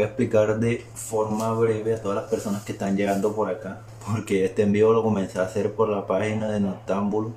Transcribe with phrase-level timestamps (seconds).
[0.00, 3.82] Voy a explicar de forma breve a todas las personas que están llegando por acá,
[4.06, 7.32] porque este envío lo comencé a hacer por la página de Noctámbulo,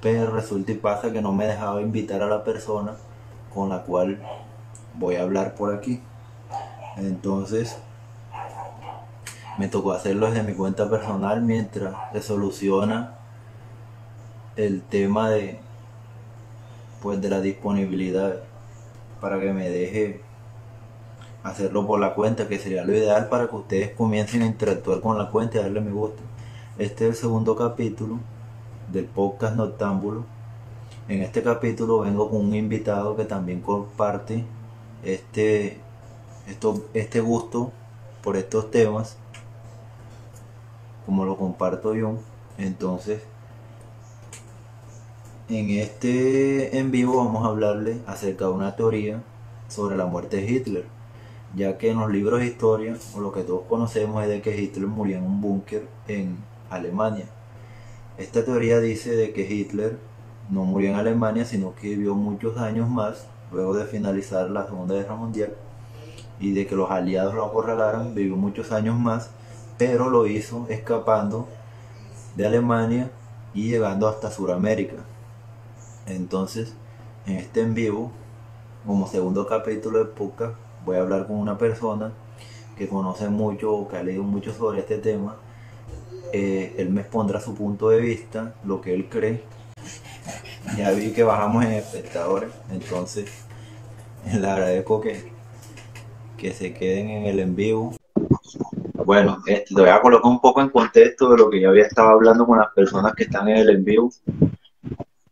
[0.00, 2.96] pero resulta y pasa que no me dejaba invitar a la persona
[3.54, 4.20] con la cual
[4.94, 6.02] voy a hablar por aquí.
[6.96, 7.78] Entonces,
[9.56, 13.14] me tocó hacerlo desde mi cuenta personal mientras se soluciona
[14.56, 15.60] el tema de
[17.00, 18.40] pues de la disponibilidad
[19.20, 20.31] para que me deje
[21.42, 25.18] hacerlo por la cuenta que sería lo ideal para que ustedes comiencen a interactuar con
[25.18, 26.22] la cuenta y darle me gusta.
[26.78, 28.18] Este es el segundo capítulo
[28.92, 30.24] del podcast Noctámbulo.
[31.08, 34.44] En este capítulo vengo con un invitado que también comparte
[35.02, 35.78] este
[36.46, 37.72] esto, este gusto
[38.22, 39.16] por estos temas
[41.06, 42.18] como lo comparto yo.
[42.56, 43.22] Entonces
[45.48, 49.22] en este en vivo vamos a hablarle acerca de una teoría
[49.68, 50.86] sobre la muerte de Hitler,
[51.54, 54.56] ya que en los libros de historia, o lo que todos conocemos es de que
[54.56, 56.38] Hitler murió en un búnker en
[56.70, 57.26] Alemania.
[58.18, 59.98] Esta teoría dice de que Hitler
[60.50, 64.94] no murió en Alemania, sino que vivió muchos años más luego de finalizar la Segunda
[64.94, 65.54] Guerra Mundial
[66.40, 69.30] y de que los aliados lo acorralaran, vivió muchos años más,
[69.78, 71.46] pero lo hizo escapando
[72.36, 73.10] de Alemania
[73.54, 74.96] y llegando hasta Sudamérica.
[76.06, 76.74] Entonces,
[77.26, 78.10] en este en vivo,
[78.86, 80.54] como segundo capítulo de podcast,
[80.84, 82.12] voy a hablar con una persona
[82.76, 85.36] que conoce mucho o que ha leído mucho sobre este tema.
[86.32, 89.42] Eh, él me expondrá su punto de vista, lo que él cree.
[90.76, 93.30] Ya vi que bajamos en espectadores, entonces
[94.32, 95.32] le agradezco que,
[96.36, 97.94] que se queden en el en vivo.
[99.04, 101.84] Bueno, este, te voy a colocar un poco en contexto de lo que ya había
[101.84, 104.10] estado hablando con las personas que están en el en vivo.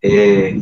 [0.02, 0.60] Eh,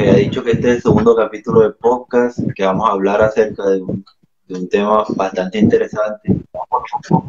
[0.00, 3.66] había dicho que este es el segundo capítulo de podcast, que vamos a hablar acerca
[3.66, 6.36] de un, tema bastante interesante,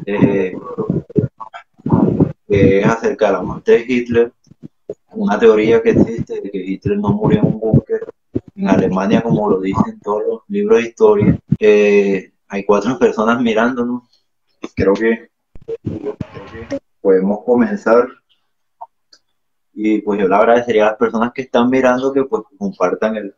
[0.06, 0.54] eh,
[2.48, 4.32] que es acerca de la muerte de Hitler,
[5.12, 8.08] una teoría que existe de que Hitler no murió en un búnker
[8.56, 11.40] en Alemania, como lo dicen todos los libros de historia.
[12.48, 14.04] Hay cuatro personas mirándonos.
[14.76, 15.30] Creo que
[17.02, 18.08] podemos comenzar.
[19.74, 23.36] Y pues yo le agradecería a las personas que están mirando que pues compartan el,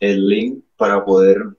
[0.00, 1.56] el link para poder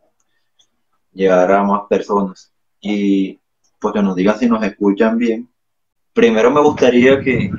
[1.14, 2.52] llegar a más personas.
[2.80, 3.40] Y
[3.80, 5.50] pues que nos digan si nos escuchan bien.
[6.14, 7.50] Primero me gustaría que,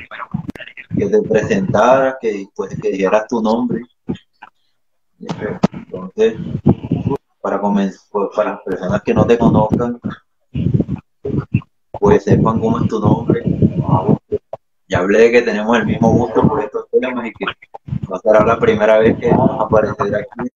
[0.96, 3.82] que te presentaras, que, pues, que dijeras tu nombre.
[5.72, 6.36] Entonces,
[7.40, 9.98] para comenzar, pues, para las personas que no te conozcan,
[11.92, 13.42] pues sepan cómo es tu nombre,
[14.92, 17.46] ya hablé de que tenemos el mismo gusto por estos temas y que
[18.10, 20.50] no será la primera vez que vamos a aparecer aquí.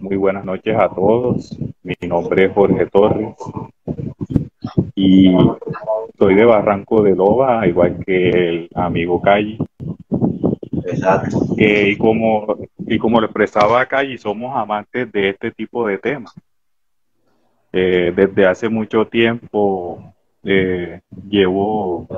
[0.00, 1.56] Muy buenas noches a todos.
[1.84, 3.36] Mi nombre es Jorge Torres
[4.96, 5.32] y
[6.18, 9.58] soy de Barranco de Loba, igual que el amigo Calle.
[10.86, 11.38] Exacto.
[11.56, 16.34] y, como, y como lo expresaba Calle, somos amantes de este tipo de temas.
[17.72, 22.08] Eh, desde hace mucho tiempo eh, llevo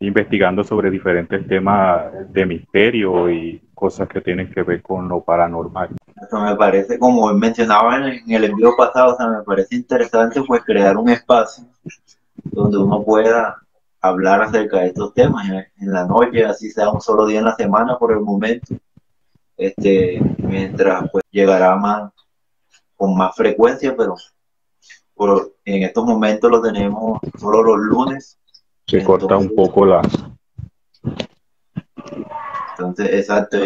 [0.00, 5.90] investigando sobre diferentes temas de misterio y cosas que tienen que ver con lo paranormal.
[6.20, 10.62] Eso me parece, como mencionaba en, el envío pasado, o sea, me parece interesante pues
[10.64, 11.64] crear un espacio
[12.44, 13.56] donde uno pueda
[14.00, 17.54] hablar acerca de estos temas en, la noche, así sea un solo día en la
[17.54, 18.74] semana por el momento,
[19.56, 22.12] este, mientras pues llegará más
[22.96, 24.16] con más frecuencia, pero
[25.14, 28.38] por, en estos momentos lo tenemos solo los lunes.
[28.86, 30.00] Se corta un poco la...
[32.70, 33.58] Entonces, exacto,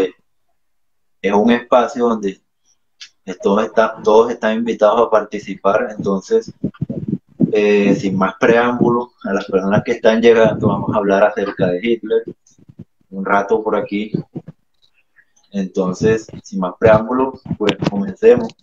[1.20, 2.40] es un espacio donde
[3.42, 6.52] todos, están, todos están invitados a participar, entonces,
[7.52, 11.80] eh, sin más preámbulos, a las personas que están llegando, vamos a hablar acerca de
[11.82, 12.22] Hitler,
[13.10, 14.12] un rato por aquí.
[15.52, 18.54] Entonces, sin más preámbulos, pues comencemos.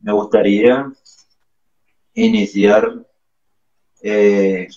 [0.00, 0.92] Me gustaría
[2.12, 3.06] iniciar
[4.02, 4.68] eh,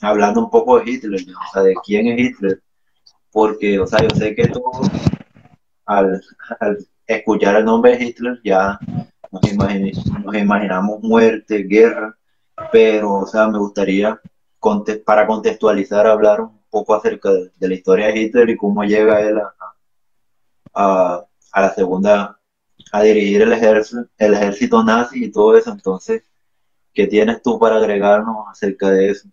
[0.00, 2.62] hablando un poco de Hitler, o sea, de quién es Hitler,
[3.30, 4.88] porque, o sea, yo sé que todos
[5.86, 6.20] al,
[7.06, 8.78] escuchar el nombre de Hitler ya
[9.30, 12.16] nos, imaginamos muerte, guerra,
[12.72, 14.20] pero, o sea, me gustaría,
[15.04, 19.38] para contextualizar, hablar un poco acerca de, la historia de Hitler y cómo llega él
[20.74, 22.40] a, a la segunda
[22.92, 25.70] a dirigir el ejército, el ejército nazi y todo eso.
[25.70, 26.22] Entonces,
[26.92, 29.28] ¿qué tienes tú para agregarnos acerca de eso?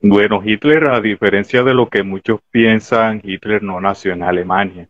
[0.00, 4.88] Bueno, Hitler, a diferencia de lo que muchos piensan, Hitler no nació en Alemania.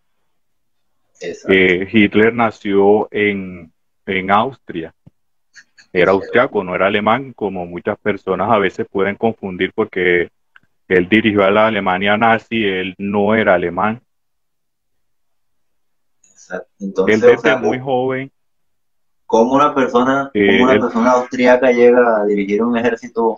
[1.48, 3.72] Eh, Hitler nació en,
[4.06, 4.94] en Austria.
[5.92, 10.30] Era austriaco, no era alemán, como muchas personas a veces pueden confundir porque
[10.86, 14.02] él dirigió a la Alemania nazi, él no era alemán.
[16.78, 18.30] Entonces, él desde muy joven.
[19.26, 23.36] ¿Cómo una persona, eh, una persona austriaca llega a dirigir un ejército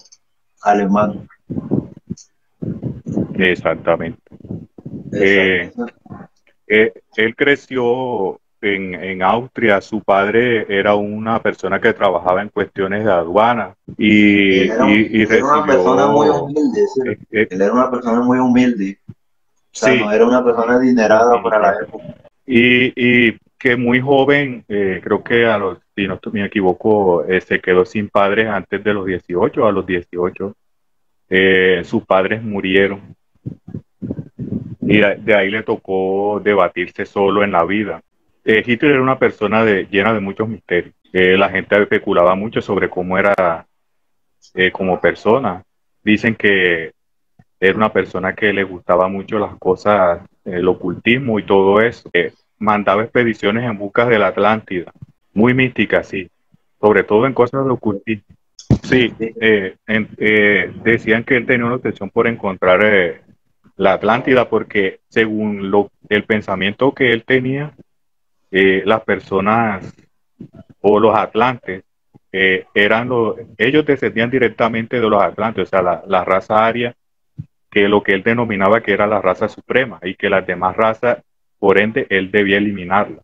[0.62, 1.28] alemán?
[3.38, 4.20] Exactamente.
[5.12, 5.72] Eh,
[6.66, 13.10] eh, él creció en, Austria, su padre era una persona que trabajaba en cuestiones de
[13.10, 18.98] aduana y, era, una persona muy humilde, eh, eh, él era una persona muy humilde.
[19.82, 22.04] no era una persona adinerada para la época.
[22.46, 28.08] Y, que muy joven, creo que a los, si no me equivoco, se quedó sin
[28.08, 30.56] padres antes de los 18, a los 18,
[31.84, 33.16] sus padres murieron.
[34.80, 38.02] Y de ahí le tocó debatirse solo en la vida.
[38.44, 40.94] Eh, Hitler era una persona de, llena de muchos misterios.
[41.12, 43.66] Eh, la gente especulaba mucho sobre cómo era
[44.54, 45.62] eh, como persona.
[46.02, 46.92] Dicen que
[47.58, 52.10] era una persona que le gustaba mucho las cosas, el ocultismo y todo eso.
[52.58, 54.92] mandaba expediciones en busca de la Atlántida.
[55.34, 56.28] Muy mística, sí.
[56.80, 58.24] Sobre todo en cosas de ocultismo.
[58.82, 59.12] Sí,
[60.82, 62.80] decían que él tenía una obsesión por encontrar
[63.76, 67.72] la Atlántida porque según lo, el pensamiento que él tenía,
[68.50, 69.94] eh, las personas
[70.80, 71.84] o los atlantes
[72.32, 76.94] eh, eran los, ellos descendían directamente de los atlantes, o sea, la, raza aria,
[77.70, 81.18] que lo que él denominaba que era la raza suprema y que las demás razas,
[81.58, 83.22] por ende, él debía eliminarla.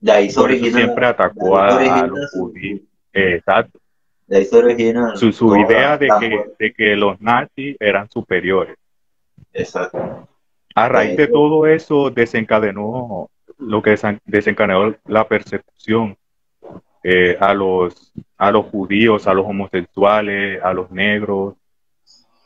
[0.00, 2.80] De ahí siempre atacó a, los judíos.
[3.12, 3.78] exacto.
[4.26, 8.76] De ahí se origina su, su idea de que, de que los nazis eran superiores.
[9.52, 10.28] Exacto.
[10.74, 16.16] A raíz de todo eso desencadenó lo que desencadenó la persecución
[17.02, 21.54] eh, a, los, a los judíos, a los homosexuales, a los negros,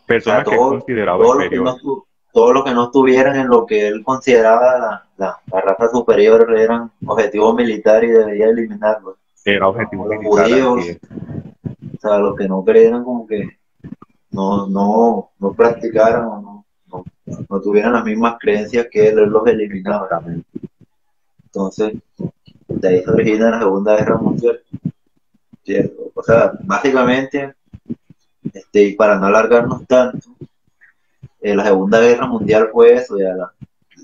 [0.07, 1.77] personas que consideraba inferiores.
[2.33, 7.55] todo lo que no estuvieran en lo que él consideraba la, raza superior eran objetivos
[7.55, 9.17] militares y debería eliminarlos.
[9.45, 10.45] Era objetivo militar.
[10.45, 11.40] Judíos, o
[12.01, 13.59] sea, los que no creyeran como que
[14.31, 17.05] no, no, no practicaran o no,
[17.49, 20.09] no, tuvieran las mismas creencias que él, los eliminaba.
[21.45, 21.95] Entonces,
[22.69, 24.63] de ahí se origina la Segunda Guerra Mundial.
[26.15, 27.55] O sea, básicamente,
[28.53, 30.31] este, y para no alargarnos tanto,
[31.41, 33.35] eh, la Segunda Guerra Mundial fue eso, ya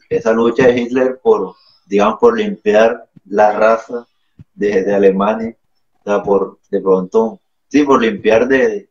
[0.08, 1.54] esa lucha de Hitler por,
[1.87, 4.06] digamos, por limpiar la raza
[4.54, 5.56] de, Alemania,
[6.00, 8.88] o sea, por, de pronto, sí, por limpiar de,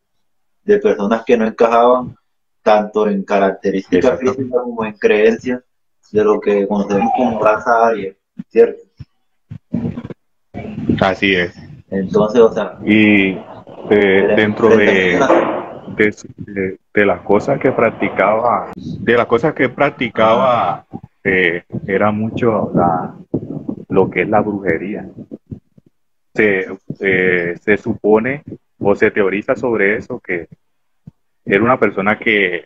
[0.63, 2.15] de personas que no encajaban
[2.61, 5.61] tanto en características físicas como en creencias
[6.11, 8.15] de lo que conocemos como raza aria.
[8.49, 8.81] ¿cierto?
[10.99, 11.55] Así es.
[11.89, 12.77] Entonces, o sea...
[12.85, 13.37] Y
[13.89, 15.19] eh, dentro de,
[16.93, 20.85] de, las cosas que practicaba, de las cosas que practicaba,
[21.23, 23.15] eh, era mucho la,
[23.89, 25.07] lo que es la brujería.
[26.33, 26.67] Se,
[26.99, 28.43] eh, se supone
[28.87, 30.47] o se teoriza sobre eso que
[31.43, 32.65] era una persona que,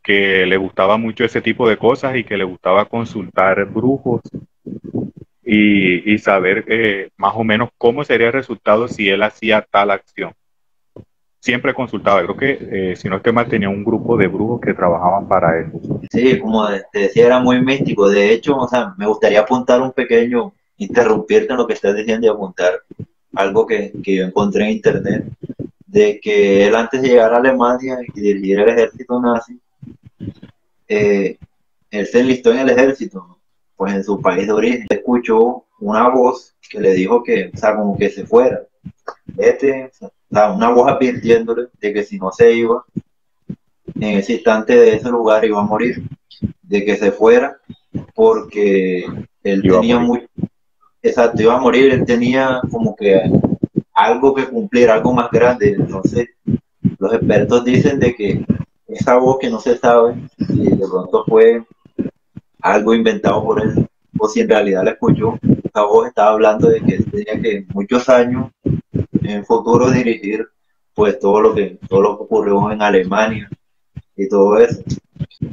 [0.00, 4.22] que le gustaba mucho ese tipo de cosas y que le gustaba consultar brujos
[5.44, 10.32] y, saber eh, más o menos cómo sería el resultado si él hacía tal acción.
[11.40, 12.58] Siempre consultaba, creo que
[12.92, 15.72] eh, si no es que más tenía un grupo de brujos que trabajaban para él.
[16.10, 18.08] Sí, como te decía, era muy místico.
[18.08, 22.26] De hecho, o sea, me gustaría apuntar un pequeño, interrumpirte en lo que estás diciendo
[22.26, 22.82] y apuntar
[23.36, 25.24] algo que, que yo encontré en internet,
[25.86, 29.58] de que él antes de llegar a Alemania y dirigir el ejército nazi,
[30.88, 31.38] eh,
[31.90, 33.38] él se enlistó en el ejército,
[33.76, 37.76] pues en su país de origen, escuchó una voz que le dijo que, o sea,
[37.76, 38.62] como que se fuera.
[39.36, 42.84] Este, o sea, una voz advirtiéndole de que si no se iba,
[43.94, 46.02] en ese instante de ese lugar iba a morir,
[46.62, 47.56] de que se fuera,
[48.14, 49.06] porque
[49.42, 50.26] él tenía muy,
[51.08, 53.20] exacto, iba a morir, él tenía como que
[53.92, 56.28] algo que cumplir, algo más grande, entonces
[56.98, 58.44] los expertos dicen de que
[58.88, 61.64] esa voz que no se sabe, si de pronto fue
[62.60, 63.86] algo inventado por él,
[64.18, 65.38] o si en realidad la escuchó.
[65.64, 68.50] Esa voz estaba hablando de que tenía que muchos años
[69.22, 70.46] en futuro dirigir
[70.94, 73.50] pues todo lo que todo lo que ocurrió en Alemania
[74.16, 74.82] y todo eso.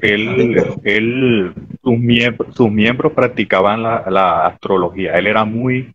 [0.01, 5.13] Él, él sus, miembros, sus miembros practicaban la, astrología.
[5.15, 5.93] Él era muy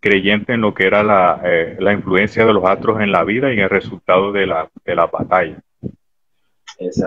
[0.00, 3.50] creyente en lo que era la, eh, la, influencia de los astros en la vida
[3.50, 5.56] y en el resultado de la, de la batalla.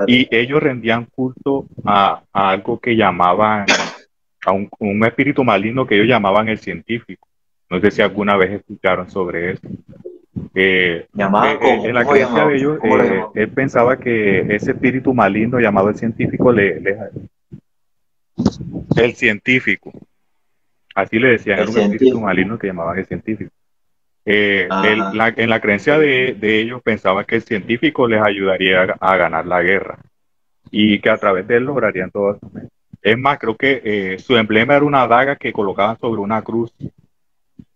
[0.07, 3.65] Y ellos rendían culto a, algo que llamaban,
[4.45, 7.27] a un, espíritu maligno que ellos llamaban el científico.
[7.69, 9.67] No sé si alguna vez escucharon sobre eso.
[10.53, 12.79] Eh, eh, eh, en la creencia de ellos,
[13.33, 16.97] él pensaba que ese espíritu maligno llamado el científico le,
[18.95, 19.91] el científico,
[20.93, 23.51] así le decían, era un espíritu maligno que llamaban el científico.
[24.25, 29.99] en la creencia de, ellos pensaba que el científico les ayudaría a, ganar la guerra
[30.71, 32.51] y que a través de él lograrían todo eso.
[33.01, 36.73] Es más, creo que su emblema era una daga que colocaban sobre una cruz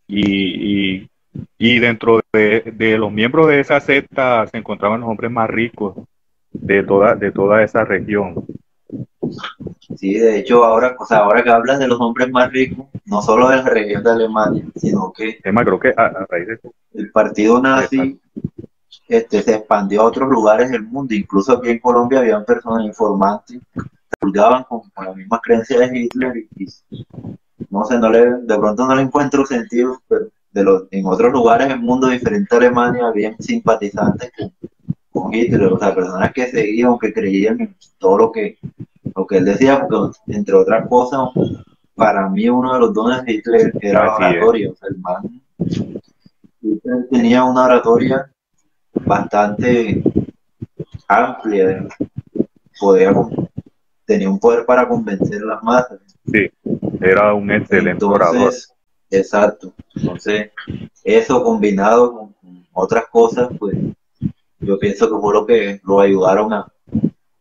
[0.07, 1.07] y,
[1.57, 5.95] y, dentro de, los miembros de esa secta se encontraban los hombres más ricos
[6.51, 8.45] de toda, de toda esa región.
[9.95, 13.21] Sí, de hecho, ahora, o sea, ahora que hablas de los hombres más ricos, no
[13.21, 16.59] solo de la región de Alemania, sino que, es más, creo que a, raíz de
[16.93, 18.19] el partido nazi
[19.07, 23.59] este, se expandió a otros lugares del mundo, incluso aquí en Colombia habían personas informantes
[23.73, 23.81] que
[24.67, 26.67] con, con la misma creencia de Hitler y,
[27.69, 31.31] no sé, no le, de pronto no le encuentro sentido, pero de los, en otros
[31.31, 34.31] lugares del mundo diferente a Alemania había simpatizantes
[35.11, 38.57] con, Hitler, o sea, personas que seguían que creían en todo lo que,
[39.15, 41.29] lo que él decía, porque entre otras cosas,
[41.95, 45.41] para mí uno de los dones de Hitler era la oratoria, o sea, el man
[46.61, 48.31] Hitler tenía una oratoria
[49.05, 50.03] bastante
[51.07, 51.87] amplia,
[52.79, 53.11] podía,
[54.05, 55.99] tenía un poder para convencer a las masas.
[56.25, 56.49] Sí
[57.01, 58.53] era un excelente orador.
[59.09, 59.73] Exacto.
[59.95, 60.51] Entonces,
[61.03, 62.35] eso combinado con,
[62.71, 63.75] otras cosas, pues
[64.59, 66.71] yo pienso que fue lo que lo ayudaron a,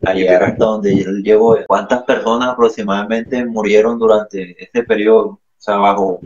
[0.00, 1.56] llegar hasta donde él llegó.
[1.66, 5.26] ¿Cuántas personas aproximadamente murieron durante ese periodo?
[5.26, 6.20] O sea, bajo,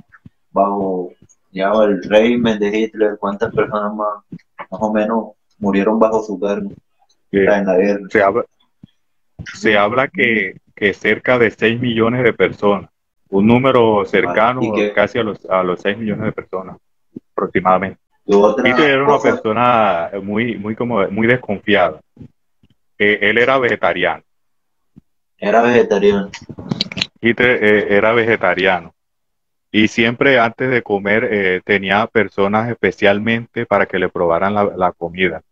[0.51, 1.13] bajo
[1.51, 4.25] ya el régimen de Hitler, ¿cuántas personas más,
[4.71, 5.27] más o menos
[5.59, 6.71] murieron bajo su cargo?
[7.31, 8.07] en la guerra?
[8.11, 8.45] Se habla,
[9.55, 12.93] se habla que, que cerca de 6 millones de personas
[13.33, 14.61] un número cercano
[14.95, 16.77] casi a los, a los 6 millones de personas
[17.33, 17.99] aproximadamente.
[18.63, 22.01] Peter era una persona muy, muy, como, muy desconfiada.
[23.03, 24.23] Eh, él era vegetariano.
[25.37, 26.31] Era vegetariano.
[27.21, 28.95] Eh, era vegetariano.
[29.73, 34.93] Y siempre antes de comer eh, tenía personas especialmente para que le probaran la, la
[34.93, 35.43] comida.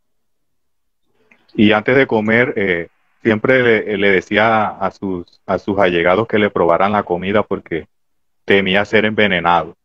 [1.54, 2.88] Y antes de comer
[3.22, 7.88] siempre le, decía a sus, a sus allegados que le probaran la comida porque
[8.44, 9.76] temía ser envenenado.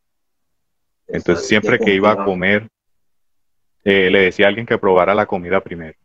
[1.08, 2.68] Entonces siempre que iba a comer,
[3.84, 5.98] eh, le decía a alguien que probara la comida primero.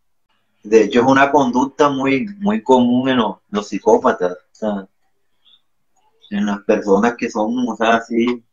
[0.63, 4.37] De hecho es una conducta muy, muy común en los, psicópatas,
[6.29, 8.43] en las personas que son, o sea, así,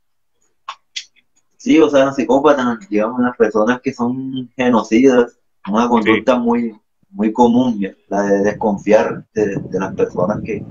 [1.56, 5.38] sí, o sea, los psicópatas, digamos, las personas que son genocidas,
[5.68, 6.74] una conducta muy,
[7.10, 10.64] muy común, la de desconfiar de, las personas que,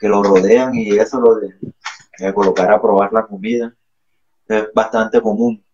[0.00, 3.74] lo rodean y eso lo de, colocar a probar la comida
[4.48, 5.64] es bastante común.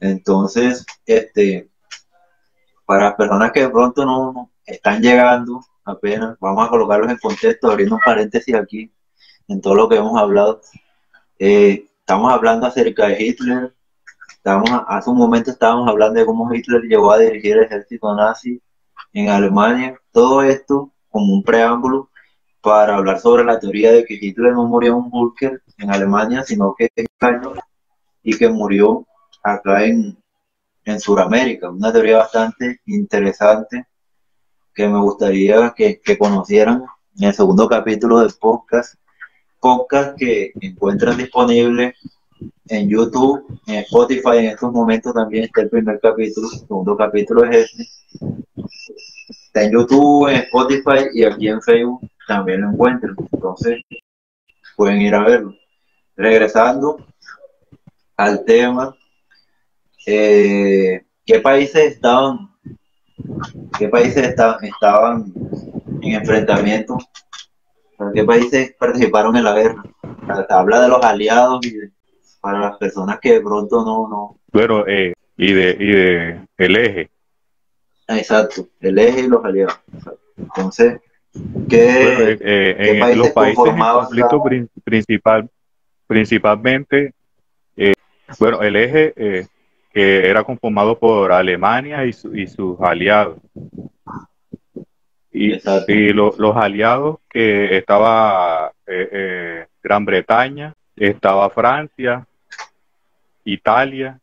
[0.00, 1.71] Entonces, este,
[2.84, 7.96] para personas que de pronto no, están llegando apenas, vamos a colocarlos en contexto, abriendo
[7.96, 8.92] un paréntesis aquí
[9.48, 10.60] en todo lo que hemos hablado.
[11.38, 13.74] Eh, estamos hablando acerca de Hitler,
[14.28, 18.60] estamos, hace un momento estábamos hablando de cómo Hitler llegó a dirigir el ejército nazi
[19.12, 19.98] en Alemania.
[20.12, 22.08] Todo esto como un preámbulo
[22.60, 26.44] para hablar sobre la teoría de que Hitler no murió en un búnker en Alemania,
[26.44, 26.88] sino que
[28.22, 29.04] y que murió
[29.42, 30.16] acá en,
[30.84, 31.70] en Sudamérica.
[31.70, 33.86] Una teoría bastante interesante
[34.74, 36.84] que me gustaría que, que conocieran
[37.18, 38.94] en el segundo capítulo del podcast.
[39.60, 41.94] Podcast que encuentran disponible
[42.68, 47.44] en YouTube, en Spotify, en estos momentos también está el primer capítulo, el segundo capítulo
[47.44, 47.88] es este.
[49.28, 53.14] Está en YouTube, en Spotify y aquí en Facebook también lo encuentran.
[53.30, 53.82] Entonces,
[54.76, 55.54] pueden ir a verlo.
[56.16, 57.04] Regresando
[58.16, 58.96] al tema,
[60.06, 62.50] eh, ¿qué países estaban,
[63.78, 65.32] qué países estaban, estaban
[66.02, 66.98] en enfrentamiento?
[68.14, 69.82] ¿Qué países participaron en la guerra?
[70.48, 71.90] Habla de los aliados y de,
[72.40, 74.08] para las personas que de pronto no...
[74.08, 74.38] no...
[74.52, 77.10] Bueno, eh, y, de, y de el eje.
[78.08, 79.80] Exacto, el eje y los aliados.
[80.36, 81.00] Entonces,
[81.68, 84.42] ¿qué, eh, eh, ¿qué países los países en conflicto
[84.84, 85.50] principal,
[86.06, 87.14] principalmente,
[88.38, 89.48] bueno, el eje
[89.92, 93.38] que era conformado por Alemania y, y sus aliados.
[95.32, 95.54] Y,
[95.88, 98.72] y los aliados que estaba
[99.82, 102.26] Gran Bretaña, estaba Francia,
[103.44, 104.20] Italia,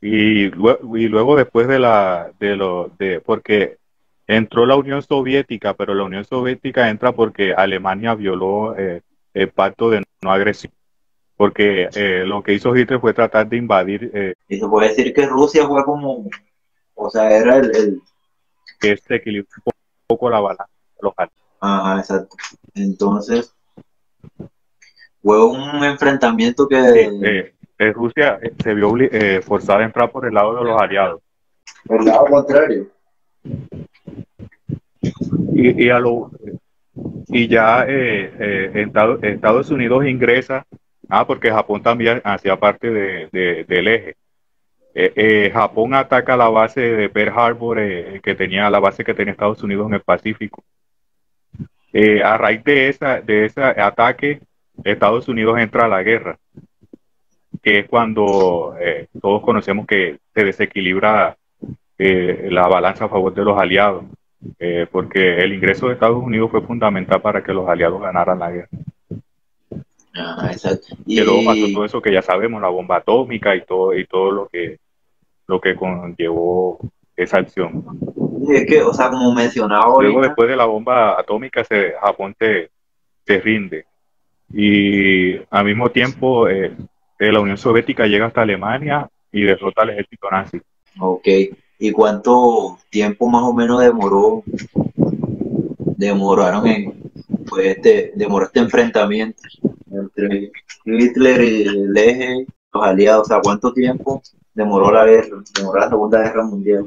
[0.00, 3.78] y, luego después de la, de lo, de, porque
[4.26, 9.02] entró la Unión Soviética, pero la Unión Soviética entra porque Alemania violó eh,
[9.34, 10.72] el pacto de no agresión.
[11.38, 14.10] Porque eh, lo que hizo Hitler fue tratar de invadir.
[14.12, 16.28] Eh, y se puede decir que Rusia fue como,
[16.94, 18.02] o sea, era el, el...
[18.80, 19.72] que se equilibró un
[20.08, 20.68] poco la balanza
[21.00, 21.30] local.
[21.60, 22.36] Ajá, exacto.
[22.74, 23.54] Entonces,
[25.22, 27.54] fue un enfrentamiento que...
[27.78, 28.92] Eh, Rusia se vio
[29.42, 31.22] forzada a entrar por el lado de los aliados.
[31.86, 32.88] Por el lado contrario.
[35.52, 36.32] Y, y, a lo,
[37.28, 37.86] y ya
[39.22, 40.66] Estados Unidos ingresa
[41.08, 44.16] Ah, porque Japón también hacía parte de, del eje.
[44.94, 49.14] Eh, eh, Japón ataca la base de Pearl Harbor, eh, que tenía la base que
[49.14, 50.64] tenía Estados Unidos en el Pacífico.
[52.24, 54.40] a raíz de, esa, de ese ataque,
[54.84, 56.38] Estados Unidos entra a la guerra,
[57.62, 58.74] que es cuando
[59.20, 61.36] todos conocemos que se desequilibra
[61.98, 64.04] la balanza a favor de los aliados,
[64.92, 68.68] porque el ingreso de Estados Unidos fue fundamental para que los aliados ganaran la guerra.
[70.18, 70.96] Ah, exacto.
[71.06, 74.30] Y luego pasó todo eso que ya sabemos, la bomba atómica y todo, y todo
[74.30, 74.78] lo que
[75.48, 76.78] lo que conllevó
[77.16, 77.84] esa acción.
[78.48, 82.70] es que, o sea, como mencionaba Luego después de la bomba atómica, se, Japón se,
[83.40, 83.86] rinde.
[84.52, 86.72] Y al mismo tiempo, eh,
[87.18, 90.60] la Unión Soviética llega hasta Alemania y derrota al ejército nazi.
[91.00, 91.28] Ok.
[91.80, 94.42] ¿Y cuánto tiempo más o menos demoró?
[95.96, 97.07] Demoraron en,
[97.48, 99.42] pues este, demoró este enfrentamiento
[99.90, 100.52] entre
[100.84, 104.22] Hitler y el eje, los aliados, o sea, ¿cuánto tiempo
[104.54, 106.86] demoró la guerra, demoró la Segunda Guerra Mundial?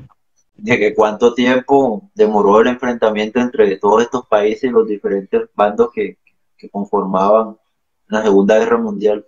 [0.56, 6.18] De que cuánto tiempo demoró el enfrentamiento entre todos estos países los diferentes bandos que,
[6.72, 7.58] conformaban
[8.08, 9.26] la Segunda Guerra Mundial.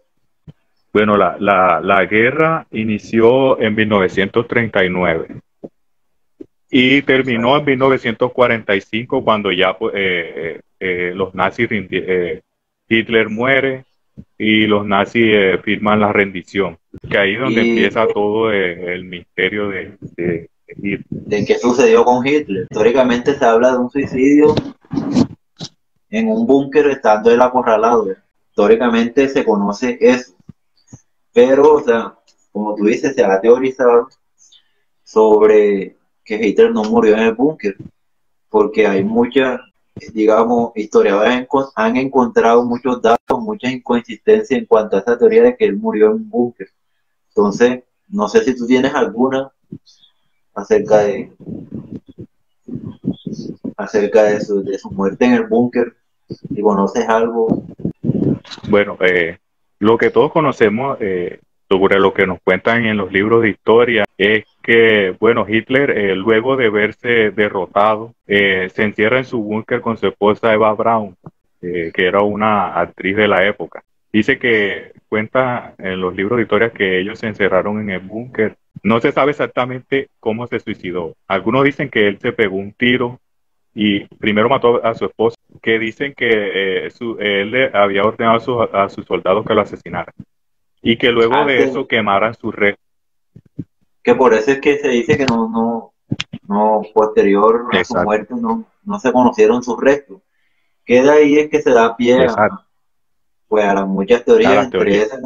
[0.93, 5.41] Bueno, la, la, la guerra inició en 1939
[6.75, 11.69] y terminó en 1945 cuando ya pues, eh, eh, eh, los nazis
[12.89, 13.86] Hitler muere
[14.39, 19.05] y los nazis eh, firman la rendición, que ahí es donde empieza todo eh, el,
[19.05, 21.05] misterio de, de, Hitler.
[21.09, 22.63] ¿De qué sucedió con Hitler?
[22.63, 24.55] Históricamente se habla de un suicidio
[26.09, 28.07] en un búnker estando él acorralado.
[28.49, 30.33] Históricamente se conoce eso.
[31.33, 32.15] Pero, o sea,
[32.51, 34.09] como tú dices, se ha teorizado
[35.03, 37.75] sobre que Hitler no murió en el búnker,
[38.49, 39.59] porque hay muchas
[40.13, 45.65] digamos, historiadores han encontrado muchos datos, muchas inconsistencias en cuanto a esa teoría de que
[45.65, 46.67] él murió en un búnker.
[47.29, 49.51] Entonces, no sé si tú tienes alguna
[50.53, 51.31] acerca de
[53.75, 55.95] acerca de su, de su muerte en el búnker,
[56.27, 57.63] si conoces algo.
[58.69, 59.39] Bueno, eh,
[59.79, 64.05] lo que todos conocemos eh, sobre lo que nos cuentan en los libros de historia
[64.17, 69.82] es que, bueno, Hitler, eh, luego de verse derrotado, eh, se encierra en su búnker
[69.82, 71.15] con su esposa Eva Braun,
[71.62, 73.84] eh, que era una actriz de la época.
[74.12, 78.56] Dice que cuenta en los libros de historia que ellos se encerraron en el búnker.
[78.84, 81.13] No se sabe exactamente cómo se suicidó.
[81.28, 83.19] Algunos dicen que él se pegó un tiro
[83.76, 86.88] y primero mató a su esposa, que dicen que
[87.19, 90.13] él había ordenado a, a sus soldados que lo asesinaran
[90.82, 92.76] y que luego ah, de eso quemaran su red
[94.03, 95.93] que por eso es que se dice que no, no,
[96.47, 100.21] no posterior a su muerte no, no se conocieron sus restos.
[100.85, 102.67] Queda ahí es que se da pie a,
[103.47, 105.21] pues, a las muchas teorías, entre esas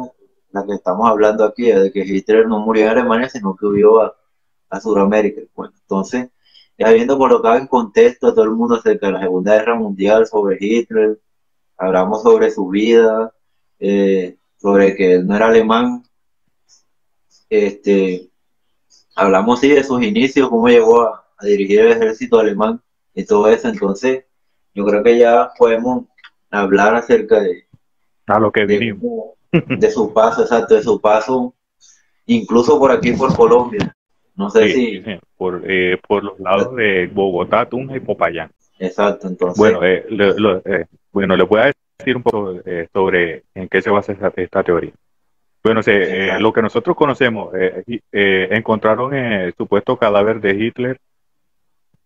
[0.50, 4.00] las que estamos hablando aquí, de que Hitler no murió en Alemania, sino que huyó
[4.00, 4.16] a,
[4.70, 5.42] a Sudamérica.
[5.54, 6.30] Bueno, entonces,
[6.78, 10.56] habiendo colocado en contexto a todo el mundo acerca de la Segunda Guerra Mundial, sobre
[10.60, 11.18] Hitler,
[11.76, 13.32] hablamos sobre su vida,
[13.78, 16.04] eh, sobre que él no era alemán,
[17.50, 18.27] este,
[19.18, 22.80] hablamos sí de sus inicios, cómo llegó a, dirigir el ejército alemán
[23.14, 24.24] y todo eso, entonces
[24.74, 26.06] yo creo que ya podemos
[26.50, 27.68] hablar acerca de
[28.26, 29.34] a lo que vinimos.
[29.50, 31.54] De, su paso, exacto, de su paso,
[32.26, 33.94] incluso por aquí, por Colombia.
[34.36, 35.02] No sé si...
[35.36, 38.50] por, eh, por los lados de Bogotá, Tunja y Popayán.
[38.78, 39.56] Exacto, entonces...
[39.56, 42.56] Bueno, eh, eh, bueno, le voy a decir un poco
[42.92, 44.92] sobre en qué se basa esta teoría.
[45.68, 50.98] Bueno, eh, lo que nosotros conocemos, eh, eh, encontraron el supuesto cadáver de Hitler,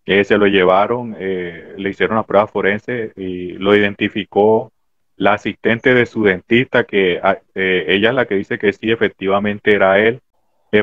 [0.04, 4.72] se lo llevaron, le hicieron una prueba forense y lo identificó
[5.14, 9.72] la asistente de su dentista, que ah, ella es la que dice que sí, efectivamente
[9.72, 10.18] era él,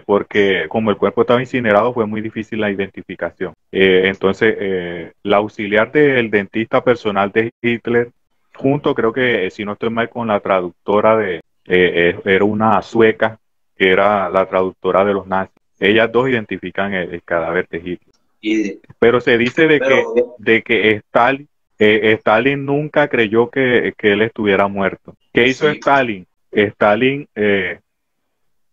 [0.05, 3.51] porque como el cuerpo estaba incinerado fue muy difícil la identificación.
[3.73, 8.11] entonces, la auxiliar del dentista personal de Hitler,
[8.55, 13.39] junto creo que, si no estoy mal, con la traductora de, eh, era una sueca
[13.77, 15.55] que era la traductora de los nazis.
[15.79, 18.77] Ellas dos identifican el, cadáver de Hitler.
[18.99, 20.03] pero se dice de que,
[20.37, 25.15] de que Stalin, eh, Stalin nunca creyó que, él estuviera muerto.
[25.31, 26.25] ¿Qué hizo Stalin?
[26.51, 27.79] Stalin eh,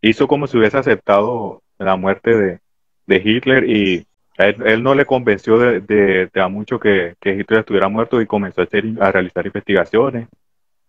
[0.00, 2.58] hizo como si hubiese aceptado la muerte de,
[3.06, 4.06] de Hitler y
[4.38, 8.84] él, no le convenció de, a mucho que, Hitler estuviera muerto y comenzó a, hacer,
[9.00, 10.28] a realizar investigaciones.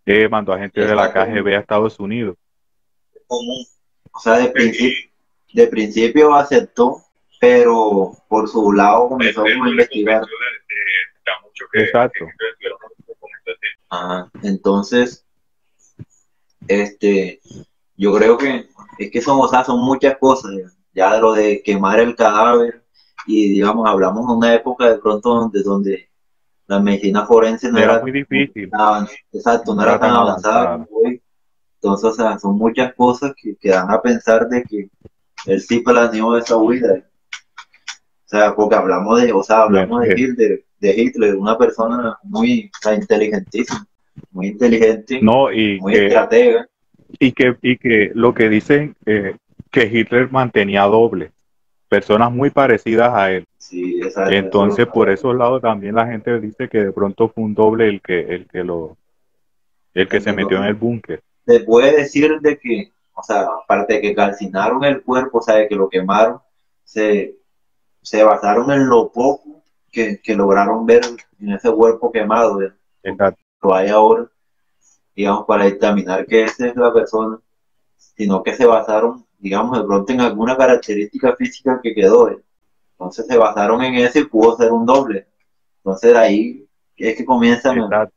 [0.09, 2.37] Eh, mandó a gente de la KGB a Estados Unidos.
[3.27, 5.11] O sea, de principio,
[5.51, 7.01] de principio aceptó,
[7.41, 10.23] pero por su lado comenzó a investigar.
[11.73, 12.25] Exacto.
[14.43, 15.25] entonces,
[16.69, 17.41] este,
[17.97, 20.53] yo creo que es que son, o sea, son muchas cosas.
[20.93, 22.81] Ya, de lo de quemar el cadáver
[23.27, 26.09] y digamos, hablamos de una época de pronto donde, donde
[26.67, 28.69] la medicina forense no era, muy difícil.
[29.31, 31.21] exacto, no, era, tan avanzada como hoy.
[31.75, 34.89] Entonces, o sea, son muchas cosas que, que dan a pensar de que
[35.45, 37.03] él sí planeó esa huida.
[38.25, 42.69] O sea, porque hablamos de, o sea, hablamos de Hitler, de Hitler, una persona muy
[42.93, 43.87] inteligentísima,
[44.31, 46.67] muy inteligente, no, y muy estratega.
[47.19, 49.37] Y que, y que lo que dicen eh,
[49.71, 51.31] que Hitler mantenía doble
[51.87, 53.45] personas muy parecidas a él.
[53.69, 53.99] Sí,
[54.29, 58.01] Entonces, por esos lados también la gente dice que de pronto fue un doble el
[58.01, 58.95] que, el que lo,
[59.93, 61.21] el que se metió en el búnker.
[61.45, 65.55] Se puede decir de que, o sea, aparte de que calcinaron el cuerpo, o sea,
[65.55, 66.39] de que lo quemaron,
[66.85, 67.35] se,
[68.01, 71.01] se basaron en lo poco que, lograron ver
[71.41, 72.61] en ese cuerpo quemado.
[73.03, 73.41] Exacto.
[73.61, 74.27] Lo hay ahora,
[75.13, 77.37] digamos, para dictaminar que esa es la persona,
[77.97, 82.29] sino que se basaron digamos, de pronto en alguna característica física que quedó.
[82.29, 82.39] ¿eh?
[82.99, 85.27] Entonces se basaron en eso y pudo ser un doble.
[85.77, 88.09] Entonces de ahí es que comienzan a,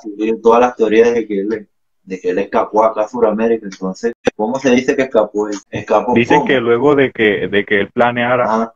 [0.00, 1.68] subir todas las teorías de que él,
[2.04, 3.66] de que él escapó acá a Sudamérica.
[3.66, 5.48] Entonces, ¿cómo se dice que escapó?
[5.70, 8.72] ¿Escapó dicen que luego de que, de que él planeara, ah.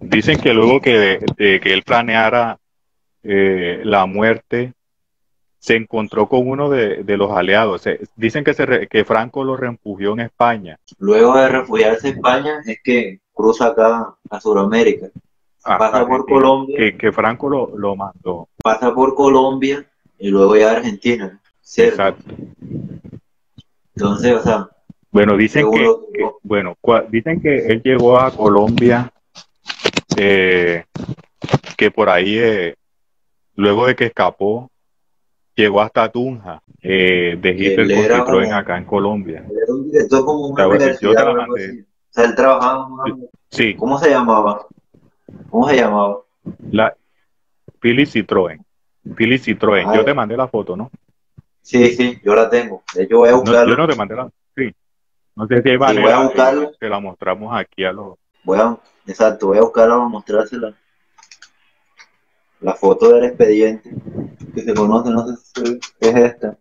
[0.00, 2.58] dicen que luego que, de, que él planeara
[3.22, 4.72] eh, la muerte
[5.58, 7.88] se encontró con uno de, los aliados.
[8.14, 10.78] dicen que, se que Franco lo refugió en España.
[10.98, 15.10] Luego de refugiarse en España es que cruza acá a Sudamérica.
[15.62, 16.96] pasa por Colombia.
[16.98, 18.48] Que, Franco lo, lo, mandó.
[18.62, 19.86] Pasa por Colombia
[20.18, 21.38] y luego ya a Argentina.
[21.76, 22.24] Exacto.
[23.94, 24.68] Entonces, o sea.
[25.10, 25.94] Bueno, dicen que,
[26.42, 26.76] bueno,
[27.10, 29.12] dicen que él llegó a Colombia,
[30.16, 30.84] eh,
[31.76, 32.74] que por ahí, eh,
[33.54, 34.70] luego de que escapó,
[35.54, 39.46] llegó hasta Tunja eh, de Hitler Citroën acá en Colombia.
[39.50, 40.66] Era un director como una
[42.16, 42.88] sea, él trabajaba
[43.50, 43.74] Sí.
[43.76, 44.66] ¿Cómo se llamaba?
[45.50, 46.18] ¿Cómo se llamaba?
[46.70, 46.96] La
[47.80, 48.62] Philly Citroën.
[49.16, 49.94] Philly Citroën.
[49.94, 50.90] yo te mandé la foto, ¿no?
[51.62, 52.82] Sí, sí, yo la tengo.
[52.96, 53.64] Hecho, voy a buscarla.
[53.64, 54.74] No, yo no te mandé la Sí.
[55.34, 56.02] No sé si hay manera.
[56.02, 56.70] voy a buscarla.
[56.78, 58.14] Te la mostramos aquí a los.
[58.44, 58.76] Voy a,
[59.06, 60.74] exacto, voy a buscarla para mostrársela
[62.60, 63.90] la foto del expediente
[64.54, 66.56] que se conoce, no sé si es esta.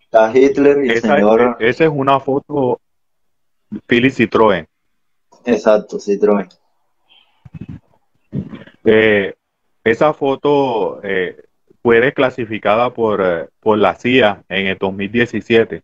[0.00, 1.56] Está Hitler y el señor.
[1.60, 2.80] Esa es una foto
[3.86, 4.66] Philly Citroën.
[5.44, 6.48] Exacto, Citroën.
[8.84, 9.34] Eh,
[9.84, 11.36] esa foto eh,
[11.82, 15.82] fue desclasificada por, eh, por la CIA en el 2017.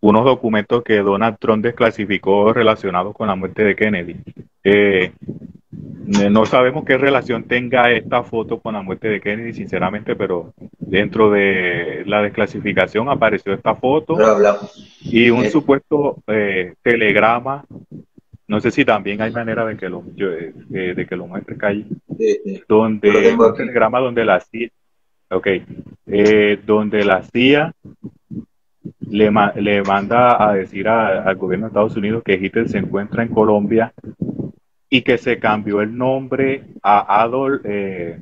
[0.00, 4.16] Unos documentos que Donald Trump desclasificó relacionados con la muerte de Kennedy.
[4.62, 5.12] Eh,
[6.30, 11.30] no sabemos qué relación tenga esta foto con la muerte de Kennedy, sinceramente, pero dentro
[11.30, 14.16] de la desclasificación apareció esta foto
[15.02, 17.64] y un supuesto eh, telegrama.
[18.48, 21.84] No sé si también hay manera de que lo, eh, de que lo muestre calle.
[22.66, 24.70] Donde un telegrama donde la CIA,
[25.30, 25.64] okay,
[26.06, 27.74] eh, donde la CIA
[29.00, 33.28] le, le manda a decir al gobierno de Estados Unidos que Hitler se encuentra en
[33.28, 33.92] Colombia
[34.90, 38.20] y que se cambió el nombre a Adolf eh,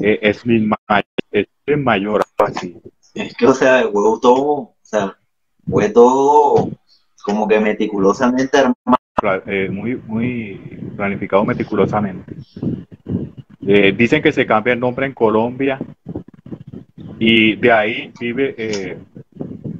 [0.00, 2.80] eh, Mayor, así.
[3.14, 5.16] Es que, o sea, el huevo todo, o sea,
[5.68, 6.70] fue todo
[7.24, 8.99] como que meticulosamente armado.
[9.46, 10.60] Eh, muy, muy
[10.96, 12.34] planificado meticulosamente.
[13.66, 15.78] Eh, dicen que se cambia el nombre en Colombia
[17.18, 18.98] y de ahí vive, eh,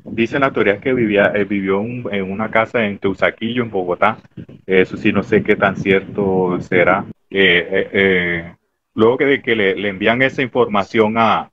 [0.04, 4.18] dicen las teorías que vivía, vivió en una casa en Teusaquillo, en Bogotá,
[4.66, 7.04] eso sí, no sé qué tan cierto será.
[7.28, 8.54] Eh, eh, eh,
[8.94, 11.50] luego que, que le, envían esa información a,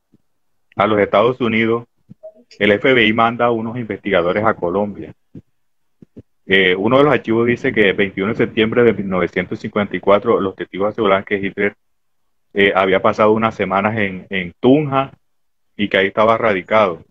[0.76, 1.86] los Estados Unidos,
[2.60, 5.14] el FBI manda a unos investigadores a Colombia.
[6.78, 11.24] Uno de los archivos dice que el 21 de septiembre de 1954 los testigos aseguran
[11.26, 11.76] que Hitler
[12.74, 15.12] había pasado unas semanas en, en Tunja
[15.78, 17.04] y que ahí estaba radicado.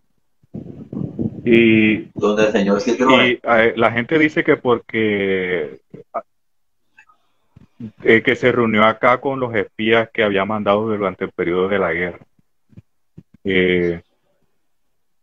[1.44, 5.78] Y, donde el señor y eh, la gente dice que porque
[8.02, 11.78] eh, que se reunió acá con los espías que había mandado durante el periodo de
[11.78, 12.18] la guerra.
[13.44, 14.00] Eh,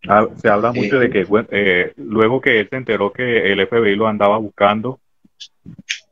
[0.08, 3.96] Ah, se habla mucho de que eh, luego que él se enteró que el FBI
[3.96, 5.00] lo andaba buscando,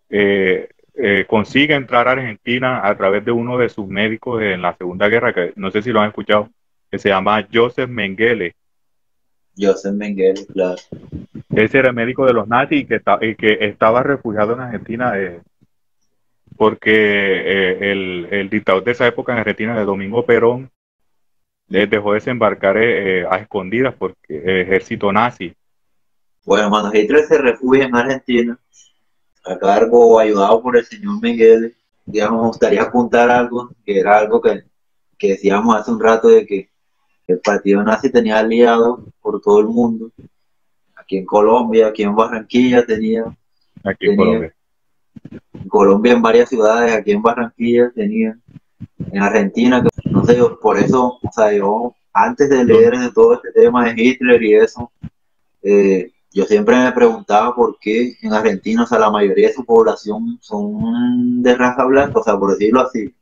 [0.10, 4.76] eh, eh, consigue entrar a Argentina a través de uno de sus médicos en la
[4.78, 6.50] Segunda Guerra, que no sé si lo han escuchado,
[6.90, 8.56] que se llama Joseph Mengele.
[9.58, 10.82] Joseph Mengele, claro.
[11.54, 15.14] Ese era el médico de los nazis y que, que estaba refugiado en Argentina
[16.56, 20.70] porque el, el dictador de esa época en Argentina, de Domingo Perón,
[21.72, 25.54] dejó desembarcar eh, a escondidas porque el ejército nazi.
[26.46, 28.60] Bueno, cuando Hitler se refugia en Argentina,
[29.46, 34.18] a cargo o ayudado por el señor Miguel, digamos, me gustaría apuntar algo, que era
[34.18, 34.64] algo que,
[35.18, 36.70] que decíamos hace un rato de que
[37.28, 40.12] el partido nazi tenía aliados por todo el mundo.
[40.96, 43.26] Aquí en Colombia, aquí en Barranquilla tenía.
[43.84, 44.54] Aquí en Colombia.
[45.54, 48.38] En Colombia, en varias ciudades, aquí en Barranquilla tenía.
[49.12, 49.84] En Argentina,
[50.26, 54.42] sé, por eso, o sea, yo antes de leer de todo este tema de Hitler
[54.44, 54.92] y eso,
[55.62, 59.66] eh, yo siempre me preguntaba por qué en Argentina, o sea, la mayoría de su
[59.66, 63.14] población son de raza blanca, o sea, por decirlo así,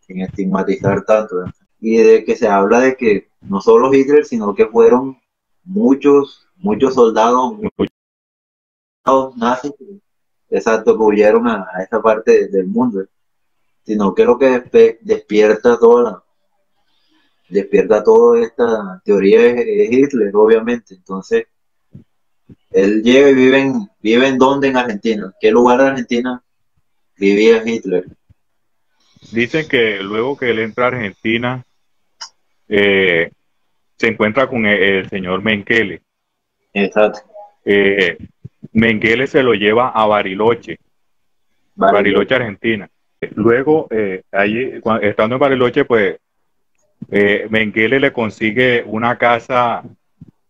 [0.00, 1.36] sin estigmatizar tanto.
[1.80, 5.18] Y de que se habla de que no solo Hitler, sino que fueron
[5.64, 9.72] muchos, muchos soldados, muchos nazis,
[10.50, 13.04] exacto, que huyeron a, esa parte del mundo
[13.88, 14.64] sino que lo que
[15.00, 16.22] despierta toda la,
[17.48, 20.94] despierta toda esta teoría es, Hitler, obviamente.
[20.94, 21.46] Entonces,
[22.70, 25.32] él llega y vive en, vive en dónde en Argentina.
[25.40, 26.42] ¿Qué lugar de Argentina
[27.16, 28.04] vivía Hitler?
[29.32, 31.64] Dicen que luego que él entra a Argentina,
[32.68, 33.30] eh,
[33.96, 36.02] se encuentra con el, señor Mengele.
[36.74, 37.20] Exacto.
[37.64, 38.18] Eh,
[38.72, 40.78] Mengele se lo lleva a Bariloche,
[41.74, 42.90] Bariloche Argentina.
[43.20, 46.18] Luego, eh, allí, estando en Bariloche, pues
[47.10, 49.82] eh, Mengele le consigue una casa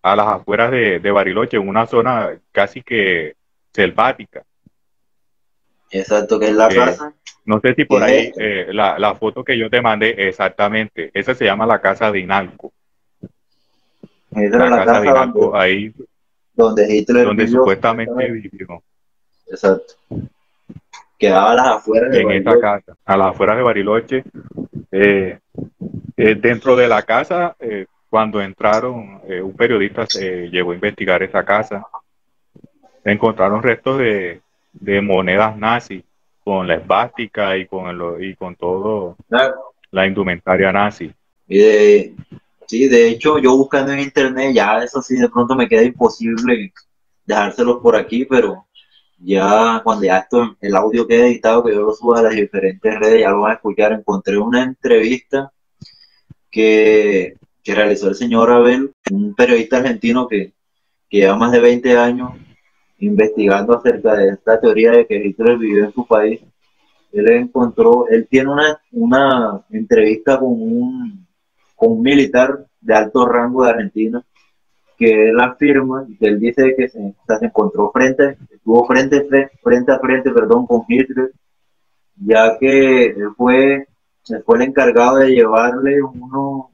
[0.02, 3.37] a las afueras de, Bariloche, en una zona casi que
[3.72, 4.42] selvática.
[5.90, 7.14] Exacto, que es la eh, casa.
[7.44, 11.46] No sé si por ahí eh, la, foto que yo te mandé, exactamente, esa se
[11.46, 12.72] llama la casa de Inalco.
[14.31, 15.94] la, casa, de Inalco, donde, ahí
[16.52, 18.83] donde Hitler donde supuestamente vivió.
[19.46, 19.94] Exacto
[21.18, 24.24] quedaba a las afueras de en esta casa, a las afueras de Bariloche.
[24.90, 25.38] Eh,
[26.16, 31.85] eh, dentro de la casa, eh, cuando entraron, un periodista llegó a investigar esa casa.
[33.04, 34.40] Encontraron restos de,
[35.02, 36.02] monedas nazis
[36.42, 39.16] con la esvástica y con el, y con todo
[39.90, 41.12] la indumentaria nazi.
[41.46, 42.14] Y de,
[42.66, 46.72] sí, de hecho, yo buscando en internet, ya eso sí, de pronto me queda imposible
[47.26, 48.67] dejárselos por aquí, pero
[49.18, 52.98] ya cuando ya esto, el audio quede editado, que yo lo suba a las diferentes
[52.98, 55.52] redes, ya lo van a escuchar, encontré una entrevista
[56.50, 60.52] que, que realizó el señor Abel, un periodista argentino que,
[61.09, 62.33] que lleva más de 20 años
[63.00, 66.40] investigando acerca de esta teoría de que Hitler vivió en su país.
[67.12, 71.26] Él encontró, él tiene una, una entrevista con un,
[71.74, 74.24] con un militar de alto rango de Argentina
[74.98, 78.37] que él afirma, que él dice que se, se encontró frente,
[78.68, 79.26] estuvo frente,
[79.62, 81.33] frente a frente, perdón, con Hitler,
[82.16, 83.87] ya que fue,
[84.44, 86.70] fue el encargado de llevarle uno,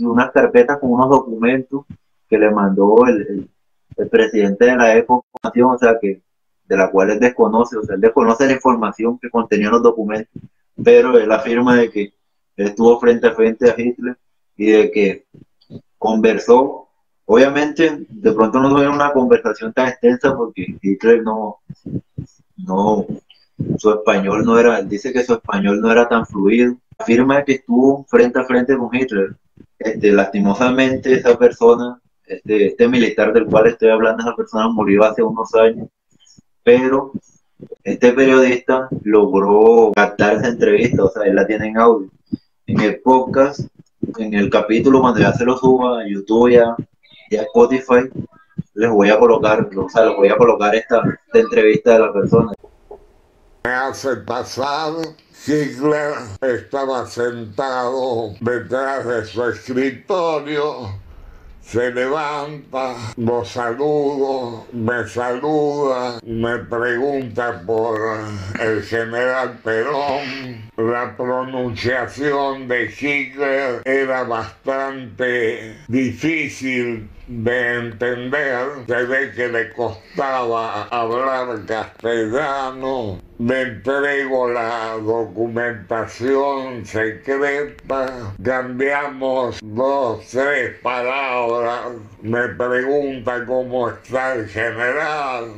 [0.00, 1.84] unas carpetas con unos documentos
[2.28, 3.50] que le mandó el,
[3.96, 6.22] el, presidente de la época, o sea, que
[6.64, 10.42] de la cual él desconoce, o sea, él desconoce la información que contenían los documentos,
[10.82, 12.12] pero él afirma de que
[12.56, 14.16] estuvo frente a frente a Hitler
[14.56, 15.26] y de que
[15.98, 16.81] conversó
[17.32, 21.60] Obviamente, de pronto no tuvieron una conversación tan extensa porque Hitler no,
[22.58, 23.06] no,
[23.78, 26.76] su español no era, dice que su español no era tan fluido.
[26.98, 29.34] Afirma que estuvo frente a frente con Hitler.
[29.78, 35.22] Este, lastimosamente, esa persona, este, este militar del cual estoy hablando, esa persona murió hace
[35.22, 35.88] unos años,
[36.62, 37.12] pero
[37.82, 42.10] este periodista logró captar esa entrevista, o sea, él la tiene en audio.
[42.66, 43.60] En el podcast,
[44.18, 46.76] en el capítulo, cuando ya se lo suba a YouTube ya
[47.32, 48.10] y a Spotify,
[48.74, 52.52] les voy a colocar, o sea, les voy a colocar esta, entrevista de la persona.
[53.64, 54.92] Hace pasar
[55.46, 61.01] Hitler estaba sentado detrás de su escritorio
[61.62, 67.98] se levanta, lo saludo, me saluda, me pregunta por
[68.60, 70.70] el general Perón.
[70.76, 78.68] La pronunciación de Hitler era bastante difícil de entender.
[78.86, 83.20] Se ve que le costaba hablar castellano.
[83.42, 91.88] Me entrego la documentación secreta, cambiamos dos, tres palabras,
[92.22, 95.54] me pregunta cómo está el general,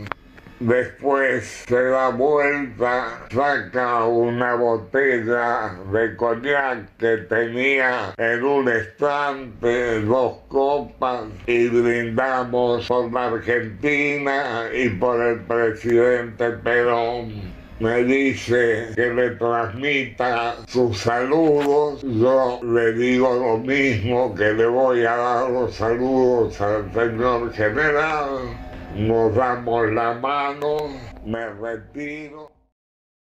[0.61, 10.39] Después se da vuelta, saca una botella de coñac que tenía en un estante, dos
[10.49, 19.31] copas y brindamos por la Argentina y por el presidente Perón me dice que le
[19.33, 22.03] transmita sus saludos.
[22.03, 28.65] Yo le digo lo mismo que le voy a dar los saludos al señor general
[28.95, 30.77] nos damos la mano,
[31.27, 32.51] me retiro.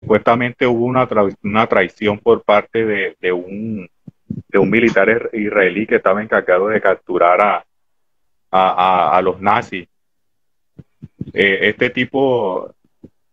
[0.00, 1.06] Supuestamente hubo una,
[1.42, 3.88] una traición por parte de, un,
[4.26, 7.40] de un militar israelí que estaba encargado de capturar
[8.50, 9.88] a, a, los nazis.
[11.34, 12.74] Eh, este tipo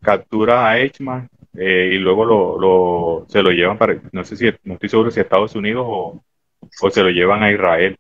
[0.06, 4.50] captura a Eichmann eh, y luego lo, lo, se lo llevan para, no sé si,
[4.64, 6.24] no estoy seguro si a Estados Unidos o,
[6.82, 7.98] o se lo llevan a Israel.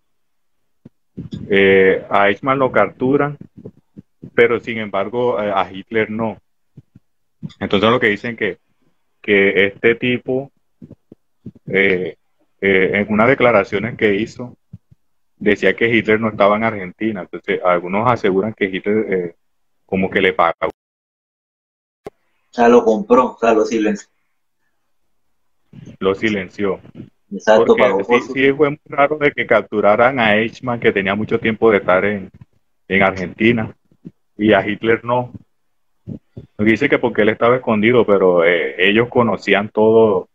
[1.49, 3.37] Eh, a Eichmann lo capturan
[4.33, 6.37] pero sin embargo eh, a Hitler no.
[7.59, 8.57] Entonces lo que dicen que,
[9.21, 10.51] que este tipo,
[11.67, 14.57] en unas declaraciones que hizo,
[15.37, 17.21] decía que Hitler no estaba en Argentina.
[17.21, 19.35] Entonces algunos aseguran que Hitler
[19.85, 20.71] como que le pagó.
[22.55, 24.07] O sea, lo compró, o sea, lo silenció.
[25.99, 26.79] Lo silenció.
[27.29, 31.37] Exacto, Porque sí, sí, fue muy raro de que capturaran a Eichmann, que tenía mucho
[31.37, 32.31] tiempo de estar en,
[32.87, 33.75] en Argentina
[34.37, 35.33] y a Hitler no.
[36.57, 40.29] Dice que porque él estaba escondido, pero eh, ellos conocían todo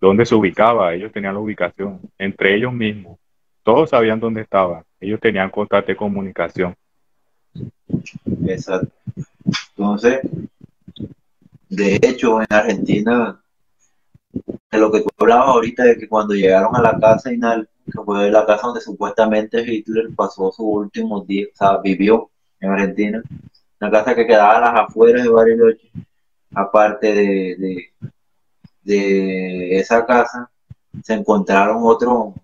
[0.00, 3.18] dónde se ubicaba, ellos tenían la ubicación, entre ellos mismos.
[3.62, 6.74] Todos sabían dónde estaba, ellos tenían contacto de comunicación.
[8.46, 8.90] Exacto.
[9.76, 10.20] Entonces,
[11.68, 13.42] de hecho, en Argentina,
[14.32, 18.02] de lo que tú hablabas ahorita, de que cuando llegaron a la casa Inal, que
[18.04, 23.22] fue la casa donde supuestamente Hitler pasó sus últimos días, o sea, vivió, en Argentina,
[23.80, 25.90] una casa que quedaba a las afueras de Bariloche,
[26.54, 27.92] aparte de,
[28.82, 30.50] de, esa casa,
[31.02, 32.34] se encontraron otro,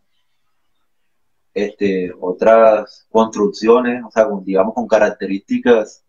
[1.53, 6.04] este, otras construcciones, o sea, digamos con características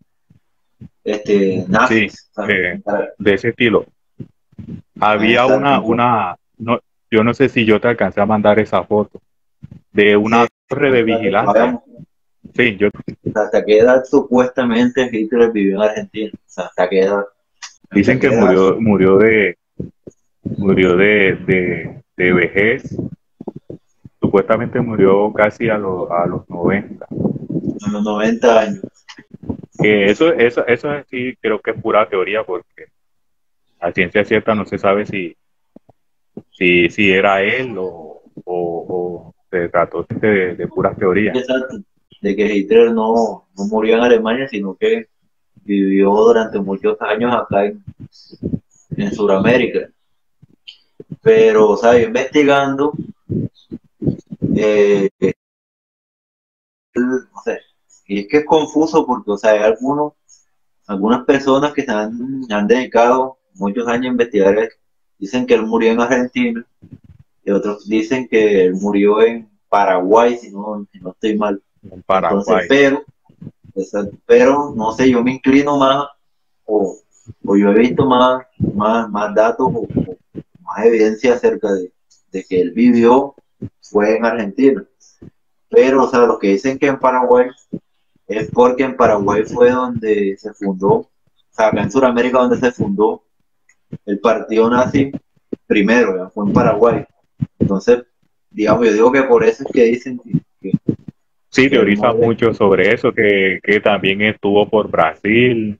[1.06, 2.30] este, nazis.
[2.48, 2.80] Eh,
[3.18, 3.86] de ese estilo.
[5.00, 9.20] Había una, una, no, yo no sé si yo te alcancé a mandar esa foto,
[9.92, 11.80] de una torre de vigilancia.
[12.54, 12.88] Sí, yo.
[13.34, 16.30] ¿Hasta qué edad supuestamente Hitler vivió en Argentina?
[16.56, 17.24] ¿Hasta qué edad?
[17.92, 19.56] Dicen que murió, murió de
[20.56, 22.96] murió de, de, vejez.
[24.20, 27.04] Supuestamente murió casi a, los a los 90.
[27.06, 28.95] A los 90 años.
[29.78, 32.86] Que eso, eso, eso sí creo que es pura teoría porque
[33.80, 35.36] a ciencia cierta no se sabe si,
[36.52, 41.36] si, si era él o, o, se trató de, de puras teorías.
[41.36, 41.76] Exacto
[42.20, 45.08] de que Hitler no, murió en Alemania, sino que
[45.64, 47.84] vivió durante muchos años acá en,
[48.96, 49.88] en Sudamérica.
[51.22, 52.92] Pero, o sea, investigando,
[54.56, 55.08] eh,
[56.94, 57.60] no sé,
[58.06, 60.12] y es que es confuso porque, o sea, hay algunos,
[60.86, 64.56] algunas personas que se han, han dedicado muchos años a investigar,
[65.18, 66.66] dicen que él murió en Argentina,
[67.44, 71.62] y otros dicen que él murió en Paraguay, si no, si no estoy mal.
[72.68, 73.04] Pero,
[74.26, 76.06] pero, no sé, yo me inclino más,
[76.64, 76.96] o,
[77.42, 79.86] yo he visto más, más, más datos o,
[80.62, 81.92] más evidencia acerca de,
[82.48, 83.34] que él vivió,
[83.80, 84.84] fue en Argentina.
[85.70, 87.46] Pero, o sea, los que dicen que en Paraguay
[88.26, 91.10] es porque en Paraguay fue donde se fundó, o
[91.50, 93.22] sea, acá en Sudamérica donde se fundó
[94.04, 95.12] el partido nazi
[95.66, 97.04] primero, fue en Paraguay.
[97.58, 98.04] Entonces,
[98.50, 100.20] digamos, yo digo que por eso es que dicen
[100.60, 100.72] que,
[101.48, 105.78] Sí, teoriza mucho sobre eso, que, también estuvo por Brasil,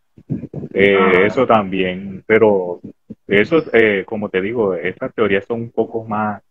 [0.73, 1.27] eh, ah.
[1.27, 2.81] eso también, pero
[3.27, 6.43] eso, eh, como te digo, estas teorías son un poco más,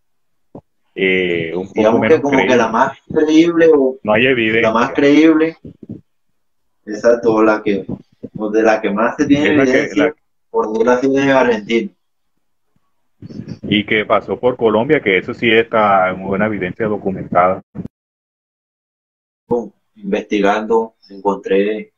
[0.96, 4.70] eh, un poco Digamos que como que la más creíble o no hay evidencia.
[4.70, 5.58] la más creíble,
[6.86, 7.86] exacto, la que,
[8.38, 10.16] o de la que más se tiene evidencia,
[10.50, 11.92] por decirlo así, de Argentina.
[13.64, 17.62] Y que pasó por Colombia, que eso sí está en buena evidencia documentada
[19.96, 21.94] investigando, encontré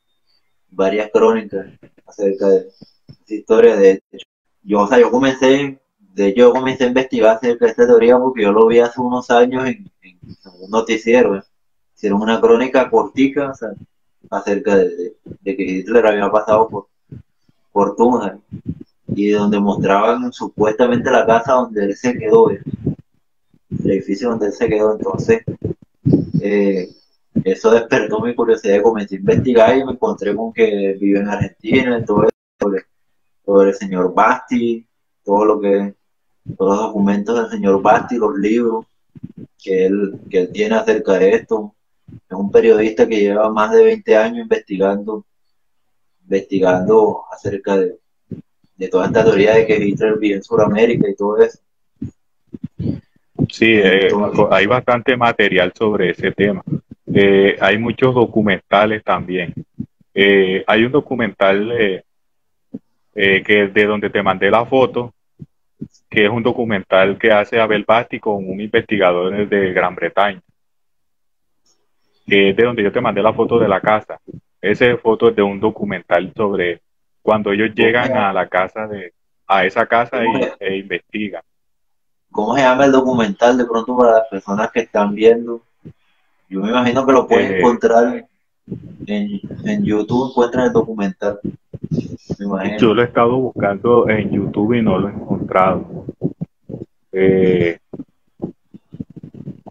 [0.69, 1.67] varias crónicas
[2.05, 2.67] acerca de
[3.07, 3.75] esta historia.
[3.75, 4.01] De
[4.63, 5.79] yo, o sea, yo comencé,
[6.17, 8.99] de hecho, yo comencé a investigar acerca de esta teoría porque yo lo vi hace
[8.99, 9.87] unos años en,
[10.59, 11.35] un noticiero.
[11.35, 11.43] ¿eh?
[11.95, 13.53] Hicieron una crónica cortica
[14.31, 16.87] acerca de, que Hitler había pasado por,
[17.71, 17.95] por
[19.09, 22.61] y donde mostraban supuestamente la casa donde él se quedó, el
[23.83, 24.93] edificio donde él se quedó.
[24.93, 25.43] Entonces,
[26.41, 26.89] eh,
[27.43, 32.03] eso despertó mi curiosidad comencé a investigar y me encontré con que vive en Argentina,
[32.03, 32.85] todo eso, sobre,
[33.45, 34.87] sobre el señor Basti,
[35.23, 35.96] todo lo que,
[36.55, 38.85] todos los documentos del señor Basti, los libros
[39.61, 41.73] que él, que él tiene acerca de esto.
[42.07, 45.25] Es un periodista que lleva más de 20 años investigando,
[46.23, 47.97] investigando acerca de,
[48.77, 51.59] de toda esta teoría de que Hitler vive en Sudamérica y todo eso.
[53.49, 54.09] Sí, eh,
[54.51, 56.63] hay bastante material sobre ese tema.
[57.13, 59.53] Eh, hay muchos documentales también.
[60.13, 62.03] Eh, hay un documental
[63.13, 65.13] que de donde te mandé la foto,
[66.09, 70.41] que es un documental que hace Abel Basti con un investigador de Gran Bretaña,
[72.25, 74.19] que es de donde yo te mandé la foto de la casa.
[74.61, 76.81] Esa foto es de un documental sobre
[77.21, 79.13] cuando ellos llegan a la casa de,
[79.45, 80.27] a esa casa y,
[80.59, 81.41] e investigan.
[82.31, 85.61] ¿Cómo se llama el documental de pronto para las personas que están viendo?
[86.49, 88.25] Yo me imagino que lo pueden Eh, encontrar
[89.05, 91.39] en, en YouTube, encuentran el documental.
[92.39, 92.77] Me.
[92.79, 96.05] Yo lo he estado buscando en YouTube y no lo he encontrado.
[97.11, 97.79] Eh,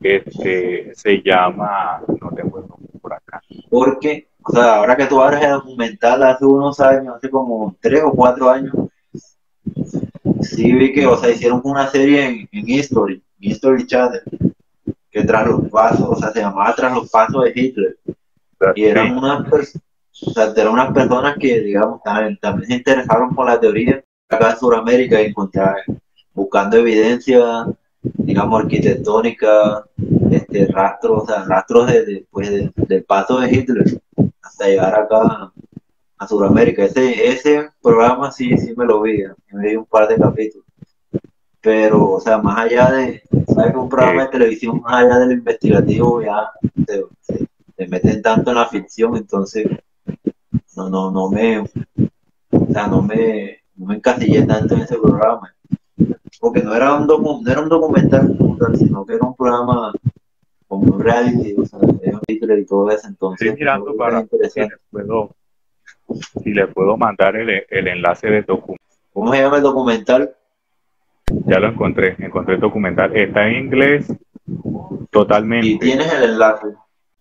[0.03, 3.43] este se llama, no tengo el nombre por acá.
[3.71, 8.03] Porque, o sea, ahora que tú abres el documental hace unos años, hace como tres
[8.05, 8.75] o cuatro años,
[10.41, 14.23] sí vi que, o sea, hicieron una serie en, en History, History Channel,
[15.11, 17.97] que tras los pasos, o sea, se llamaba Tras los pasos de Hitler.
[18.75, 19.81] Y eran Sí, unas, pers-
[20.27, 24.51] o sea, eran unas personas que, digamos, también, también se interesaron por la teoría acá
[24.53, 25.77] en Sudamérica y encontrar,
[26.35, 27.67] buscando evidencia,
[28.03, 29.85] digamos, arquitectónica,
[30.31, 34.01] este, rastros, o sea, rastros de, de, pues, de- del paso de Hitler
[34.43, 35.53] hasta llegar acá
[36.19, 36.85] a Sudamérica.
[36.85, 40.67] Ese, ese programa sí, sí me lo vi, me vi un par de capítulos.
[41.61, 45.33] Pero, o sea, más allá de, ¿sabes que un programa de televisión, más allá del
[45.33, 46.49] investigativo, ya
[46.87, 47.47] se, se-
[47.77, 49.67] se meten tanto en la ficción, entonces
[50.77, 51.67] no, no, no me, o
[52.73, 55.53] sea, no me, no me encasillé tanto en ese programa.
[56.41, 58.37] Porque no era un, docu- no era un documental
[58.79, 59.93] sino que era un programa
[60.69, 64.23] como un reality, o sea, era un Hitler y todo eso, entonces estoy mirando para
[64.51, 65.31] si le puedo,
[66.43, 68.83] si le puedo mandar el, el enlace del documento.
[69.13, 70.35] ¿Cómo se llama el documental?
[71.47, 73.17] Ya lo encontré, encontré el documental.
[73.17, 74.07] Está en inglés
[74.47, 75.79] Y totalmente.
[75.81, 76.67] tienes el enlace.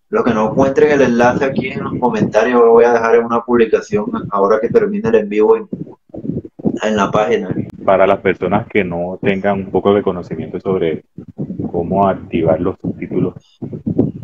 [0.09, 3.25] Lo que no encuentren el enlace aquí en los comentarios, lo voy a dejar en
[3.25, 5.67] una publicación ahora que termine el en vivo en,
[6.83, 7.49] en la página.
[7.83, 11.03] para las personas que no tengan un poco de conocimiento sobre
[11.71, 13.33] cómo activar los subtítulos.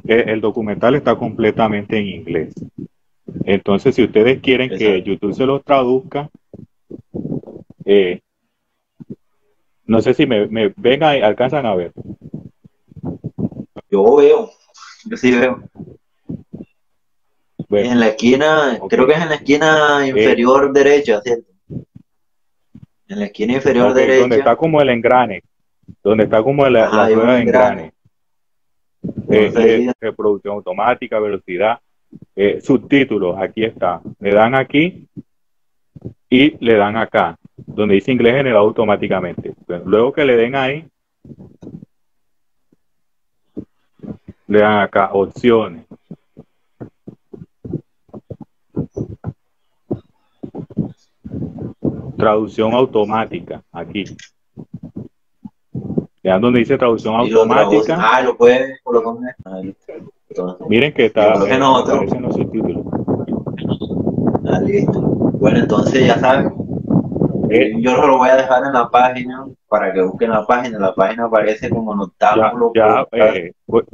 [0.07, 2.53] Eh, El documental está completamente en inglés.
[3.43, 5.01] Entonces, si ustedes quieren que.
[5.01, 6.29] YouTube se los traduzca,
[7.85, 8.21] eh,
[9.85, 11.91] no sé si me, me ven ahí, alcanzan a ver.
[13.89, 14.49] Yo veo,
[15.09, 15.61] yo sí veo.
[17.69, 21.51] Bueno, En la esquina, creo que es en la esquina inferior derecha, ¿cierto?
[23.07, 24.35] En la esquina inferior ok, donde derecha.
[24.37, 25.43] está como el engrane,
[26.03, 27.81] donde está como la, Ajá, rueda de engrane.
[27.81, 27.93] engrane.
[29.29, 29.53] Eh,
[29.87, 31.79] eh, reproducción automática, velocidad,
[32.35, 34.01] eh, subtítulos, aquí está.
[34.19, 35.07] Le dan aquí
[36.29, 39.53] y le dan acá, donde dice inglés generado automáticamente.
[39.85, 40.85] Luego que le den ahí,
[44.51, 45.85] le dan acá opciones.
[52.17, 54.03] Traducción automática, aquí.
[56.21, 57.97] Le dan donde dice traducción automática.
[57.97, 59.13] Ah, lo puedes colocar.
[59.45, 59.73] Ahí.
[60.27, 62.85] Entonces, Miren que está, eh, aparecen los subtítulos.
[64.51, 64.99] ah, listo.
[64.99, 66.53] Bueno, entonces ya saben.
[67.49, 70.77] Eh, Yo lo voy a dejar en la página para que busquen la página.
[70.77, 72.71] La página aparece como ya, noctámbulo.
[72.75, 73.85] ya, eh, pues,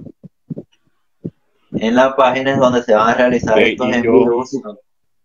[1.80, 4.78] En la página es donde se van a realizar estos y en yo- vivo, sino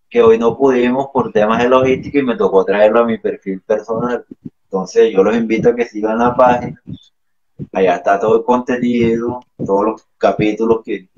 [0.09, 3.61] que hoy no pudimos por temas de logística y me tocó traerlo a mi perfil
[3.63, 4.25] personal.
[4.65, 6.83] Entonces yo los invito a que sigan la página.
[7.73, 11.09] Allá está todo el contenido, todos los capítulos que,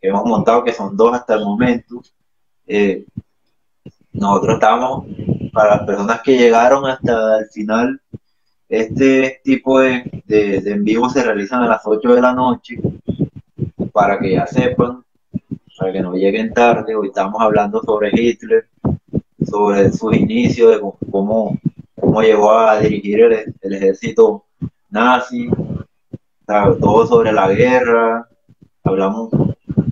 [0.00, 2.02] que hemos montado, que son dos hasta el momento.
[2.66, 3.04] Eh,
[4.12, 5.06] nosotros estamos,
[5.52, 8.00] para las personas que llegaron hasta el final,
[8.68, 12.76] este tipo de, de, de en vivo se realizan a las 8 de la noche,
[13.92, 15.04] para que ya sepan,
[15.78, 16.94] para que no lleguen tarde.
[16.94, 18.66] Hoy estamos hablando sobre Hitler,
[19.44, 21.58] sobre sus inicios, de cómo-
[22.00, 24.44] cómo, llegó a dirigir el, ejército
[24.90, 25.48] nazi,
[26.46, 28.28] todo sobre la guerra.
[28.84, 29.30] Hablamos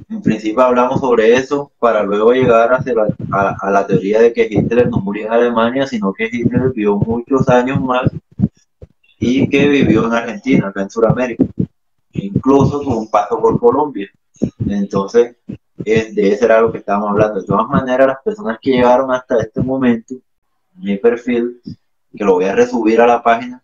[0.09, 4.89] en principio hablamos sobre eso para luego llegar a, a la teoría de que Hitler
[4.91, 8.11] no murió en Alemania, sino que Hitler vivió muchos años más
[9.19, 11.45] y que vivió en Argentina, acá en Sudamérica.
[12.13, 14.09] Incluso tuvo un paso por Colombia.
[14.69, 15.37] Entonces,
[15.85, 17.41] es- de eso era lo que estábamos hablando.
[17.41, 20.15] De todas maneras, las personas que llegaron hasta este momento,
[20.77, 21.61] mi perfil,
[22.17, 23.63] que lo voy a resubir a la página,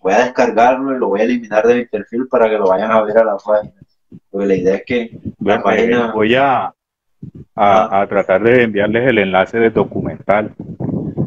[0.00, 2.90] voy a descargarlo y lo voy a eliminar de mi perfil para que lo vayan
[2.90, 3.72] a ver a la página.
[4.30, 6.12] Porque la idea es que la eh, página...
[6.12, 6.72] voy a,
[7.54, 10.54] a, a tratar de enviarles el enlace del documental.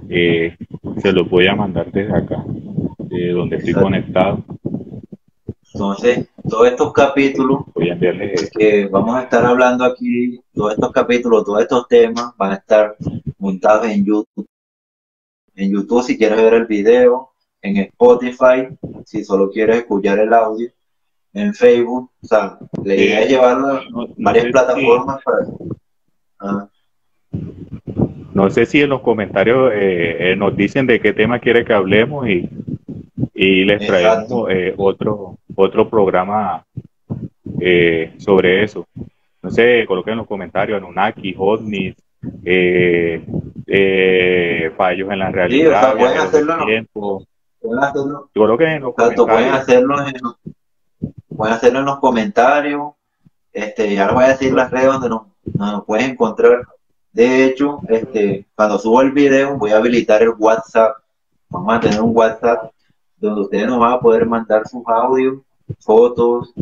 [0.09, 0.55] Eh,
[1.01, 2.43] se los voy a mandar desde acá,
[2.99, 4.43] de donde estoy conectado.
[5.83, 10.91] Entonces, todos estos capítulos Voy a enviarles que vamos a estar hablando aquí, todos estos
[10.91, 12.97] capítulos, todos estos temas van a estar
[13.37, 14.45] montados en YouTube.
[15.55, 17.29] En YouTube si quieres ver el video,
[17.61, 18.67] en Spotify
[19.05, 20.69] si solo quieres escuchar el audio,
[21.33, 25.37] en Facebook, o sea, la idea es llevarlo a no, no varias si- plataformas para...
[26.41, 26.69] Ah,
[28.33, 31.71] No sé si en los comentarios eh, eh, nos dicen de qué tema quiere que
[31.73, 32.49] hablemos y,
[33.33, 36.65] y les traemos eh, otro otro programa
[37.59, 38.87] eh, sobre eso.
[39.41, 41.95] No sé, coloquen en los comentarios Anunnaki, ovnis,
[42.43, 43.25] eh,
[43.67, 46.65] eh, fallos en la realidad, sea, pueden hacerlo, ¿no?
[46.65, 47.27] tiempo.
[47.61, 49.61] pueden hacerlo Coloquen en los Exacto, pueden comentarios.
[49.61, 52.91] hacerlo en pueden hacerlo en los comentarios.
[53.51, 55.21] Este, ya les voy a decir las redes donde nos,
[55.55, 56.67] nos pueden encontrar.
[57.11, 60.97] De hecho, este, cuando subo el video voy a habilitar el WhatsApp.
[61.49, 62.71] Vamos a tener un WhatsApp
[63.17, 65.39] donde ustedes nos van a poder mandar sus audios,
[65.79, 66.53] fotos,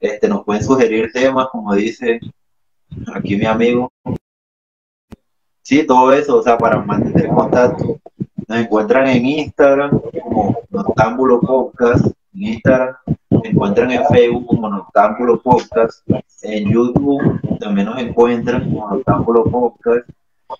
[0.00, 2.20] este, nos pueden sugerir temas, como dice
[3.14, 3.90] aquí mi amigo.
[5.62, 7.98] Sí, todo eso, o sea, para mantener contacto.
[8.46, 12.94] Nos encuentran en Instagram como Noctámbulo Podcast, en Instagram,
[13.30, 16.06] nos encuentran en Facebook como Noctámbulo Podcast,
[16.42, 20.06] en YouTube también nos encuentran como Noctámbulo Podcast,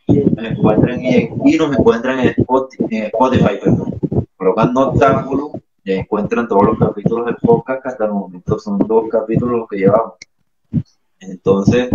[0.09, 3.59] nos encuentran en- y nos encuentran en Spotify, en Spotify.
[4.37, 5.53] Colocan Noctámbulo
[5.85, 9.77] encuentran todos los capítulos del podcast, que hasta el momento son dos capítulos los que
[9.79, 10.15] llevamos.
[11.21, 11.89] Entonces,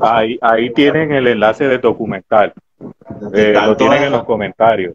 [0.00, 2.54] Ahí, ahí tienen el enlace del documental.
[3.34, 4.94] Eh, lo tienen en los comentarios.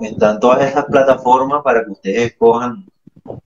[0.00, 2.86] están todas esas plataformas para que ustedes escojan.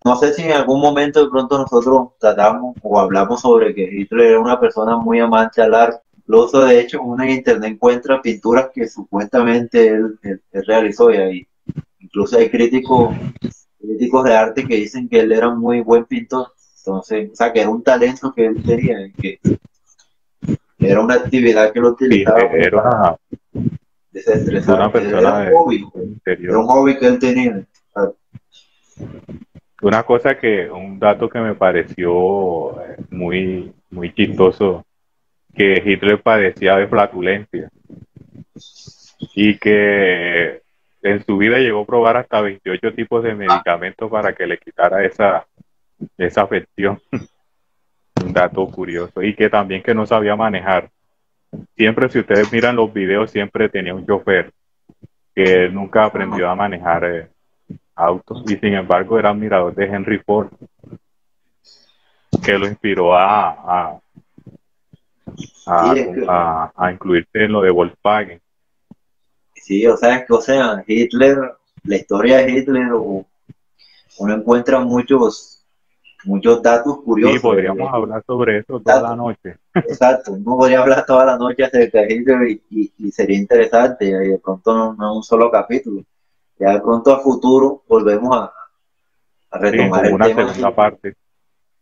[0.04, 4.26] No sé si en algún momento de pronto nosotros tratamos o hablamos sobre que Hitler
[4.32, 5.98] era una persona muy amante al arte.
[6.18, 11.16] Incluso de hecho uno en internet encuentra pinturas que supuestamente él, él- él realizó y
[11.16, 11.46] ahí
[11.98, 13.14] incluso hay críticos
[13.86, 16.48] críticos de arte que dicen que él era muy buen pintor.
[16.78, 19.40] Entonces, o sea, que era un talento que él tenía, que
[20.78, 23.16] era una actividad que lo Sí, utilizaba era una,
[24.12, 24.74] desestresar.
[24.74, 26.56] una Era persona un hobby, era interior.
[26.58, 27.66] un hobby que él tenía.
[29.82, 34.84] Una cosa que, un dato que me pareció eh, muy, muy chistoso,
[35.54, 37.70] que Hitler padecía de flatulencia
[39.34, 40.62] y que
[41.04, 45.04] en su vida llegó a probar hasta 28 tipos de medicamentos para que le quitara
[45.04, 45.46] esa,
[46.18, 47.00] esa afección.
[48.24, 49.22] Un dato curioso.
[49.22, 50.90] Y que también que no sabía manejar.
[51.76, 54.50] Siempre, si ustedes miran los videos, siempre tenía un chofer
[55.34, 57.28] que nunca aprendió a manejar eh,
[57.94, 60.48] autos y sin embargo era admirador de Henry Ford
[62.44, 63.98] que lo inspiró a, a,
[65.66, 65.94] a,
[66.28, 68.40] a- a incluirse en lo de Volkswagen.
[69.64, 71.38] Sí, o sea, es que, o sea, Hitler,
[71.84, 75.64] la historia de Hitler, uno encuentra muchos,
[76.24, 77.36] muchos datos curiosos.
[77.36, 79.56] Y podríamos hablar sobre eso toda la noche.
[79.74, 84.04] Exacto, uno podría hablar toda la noche acerca de Hitler y, y- y sería interesante,
[84.04, 86.02] y de pronto no, no un solo capítulo.
[86.58, 88.52] Ya de pronto a futuro volvemos a,
[89.50, 90.46] a Sí, retomar el una tema.
[90.46, 91.14] segunda parte.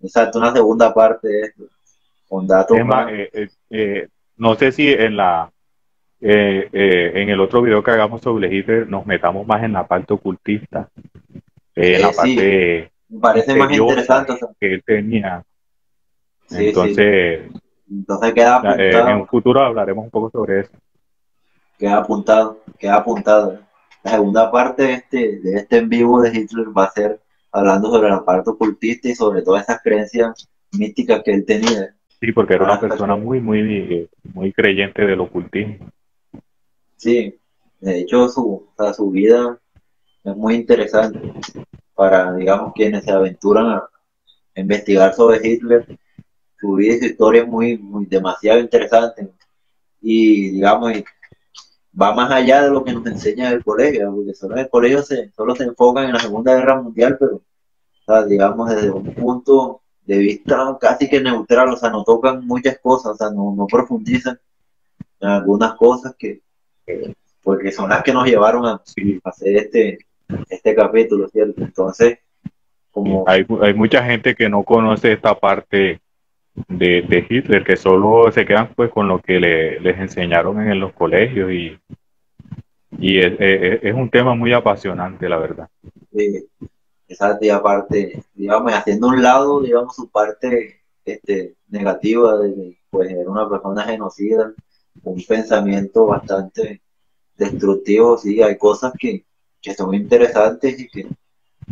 [0.00, 1.64] Exacto, una segunda parte de esto,
[2.28, 3.10] con datos más.
[3.12, 5.50] eh, eh, eh, no sé si en la
[6.22, 9.86] eh, eh, en el otro video que hagamos sobre Hitler nos metamos más en la
[9.86, 10.88] parte ocultista,
[11.74, 12.16] eh, en la Eh, sí.
[12.16, 14.32] parte Me parece más interesante.
[14.32, 15.44] o sea, que él tenía.
[16.46, 16.64] sí, sí.
[16.68, 17.50] Entonces,
[17.90, 19.08] Entonces queda eh, apuntado.
[19.08, 20.72] en un futuro hablaremos un poco sobre eso.
[21.78, 23.58] Queda apuntado, queda apuntado.
[24.04, 27.20] La segunda parte de este, de este en vivo de Hitler va a ser
[27.52, 31.94] hablando sobre la parte ocultista y sobre todas esas creencias místicas que él tenía.
[32.20, 35.88] Sí, porque era una persona muy, muy, muy creyente del ocultismo.
[37.02, 37.36] Sí,
[37.80, 39.58] de hecho su, su vida
[40.22, 41.32] es muy interesante
[41.96, 43.88] para, digamos, quienes se aventuran a
[44.54, 45.98] investigar sobre Hitler.
[46.60, 49.28] Su vida y su historia es muy, muy demasiado interesante
[50.00, 50.92] y, digamos,
[52.00, 55.02] va más allá de lo que nos enseña el colegio, porque solo en el colegio
[55.02, 57.42] se, solo se enfocan en la Segunda Guerra Mundial, pero, o
[58.06, 62.78] sea, digamos, desde un punto de vista casi que neutral, o sea, no tocan muchas
[62.78, 64.38] cosas, o sea, no, no profundizan
[65.18, 66.42] en algunas cosas que,
[67.42, 68.82] porque son las que nos llevaron a,
[69.24, 69.98] hacer este,
[70.48, 71.62] este capítulo, ¿cierto?
[71.62, 72.18] Entonces,
[72.90, 73.24] como...
[73.26, 76.00] Hay, hay mucha gente que no conoce esta parte
[76.68, 80.80] de, de, Hitler, que solo se quedan pues con lo que le, les enseñaron en
[80.80, 81.78] los colegios y,
[82.98, 85.68] y es, es, un tema muy apasionante, la verdad.
[86.14, 86.46] Sí,
[87.08, 93.30] exacto, y aparte, digamos, haciendo un lado, digamos, su parte este, negativa de pues era
[93.30, 94.52] una persona genocida,
[95.04, 96.82] un pensamiento bastante
[97.36, 99.24] destructivo, sí, hay cosas que,
[99.60, 101.08] que son interesantes y que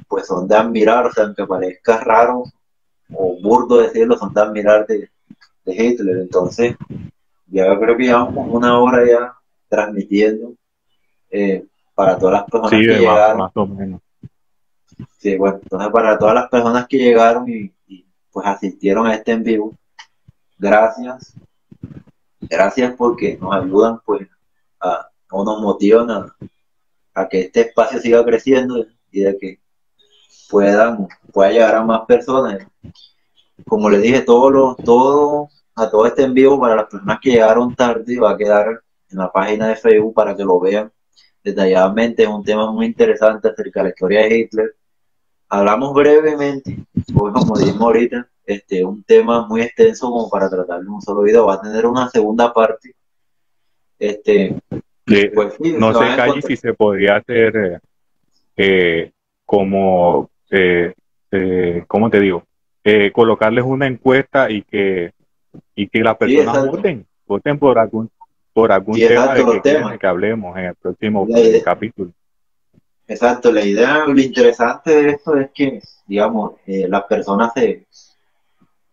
[0.09, 2.45] pues son de admirar, o sea, aunque parezca raro
[3.13, 5.11] o burdo decirlo, son de admirar de,
[5.65, 6.77] de Hitler, entonces
[7.47, 9.35] ya creo que llevamos una hora ya
[9.69, 10.55] transmitiendo
[11.31, 11.65] eh,
[11.95, 13.39] para todas las personas que llegaron.
[13.39, 14.01] Más o menos.
[15.19, 17.73] Sí, bueno, entonces para todas las personas que llegaron y,
[18.33, 19.75] pues asistieron a este en vivo,
[20.59, 21.35] gracias.
[22.51, 24.27] Gracias porque nos ayudan pues
[24.81, 29.61] a, o nos motivan a, que este espacio siga creciendo y de que
[30.49, 32.67] puedan pueda llegar a más personas.
[33.69, 37.31] Como les dije, todo lo, todo a todo este en vivo para las personas que
[37.31, 40.91] llegaron tarde va a quedar en la página de Facebook para que lo vean
[41.45, 42.25] detalladamente.
[42.25, 44.77] Es un tema muy interesante acerca de la historia de Hitler.
[45.49, 46.85] Hablamos brevemente,
[47.15, 51.23] pues como dijimos ahorita, este, un tema muy extenso como para tratarlo en un solo
[51.23, 51.47] video.
[51.47, 52.95] Va a tener una segunda parte.
[53.99, 54.57] Este,
[55.35, 57.79] pues, no sé, Calle, si se podría hacer eh,
[58.57, 59.13] eh,
[59.45, 60.95] como, eh,
[61.31, 62.45] eh, ¿cómo te digo?
[62.83, 65.13] Eh, colocarles una encuesta y que
[65.75, 68.11] y que las personas voten, voten por algún
[68.53, 71.27] por algún tema de que, que, hablemos en el próximo
[71.65, 72.13] capítulo.
[73.11, 77.89] Exacto, la idea, lo interesante de esto es que, digamos, eh, las personas se,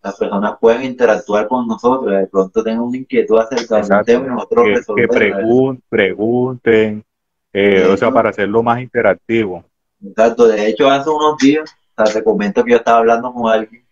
[0.02, 4.26] las personas pueden interactuar con nosotros, de pronto tengan una inquietud acerca de un tema
[4.34, 7.04] nosotros que, que pregunten,
[7.52, 9.64] eh, o sea, para hacerlo más interactivo.
[10.04, 13.50] Exacto, de hecho hace unos días, o sea, te comento que yo estaba hablando con
[13.50, 13.84] alguien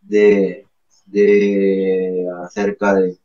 [0.00, 0.66] de,
[1.06, 3.18] de acerca de,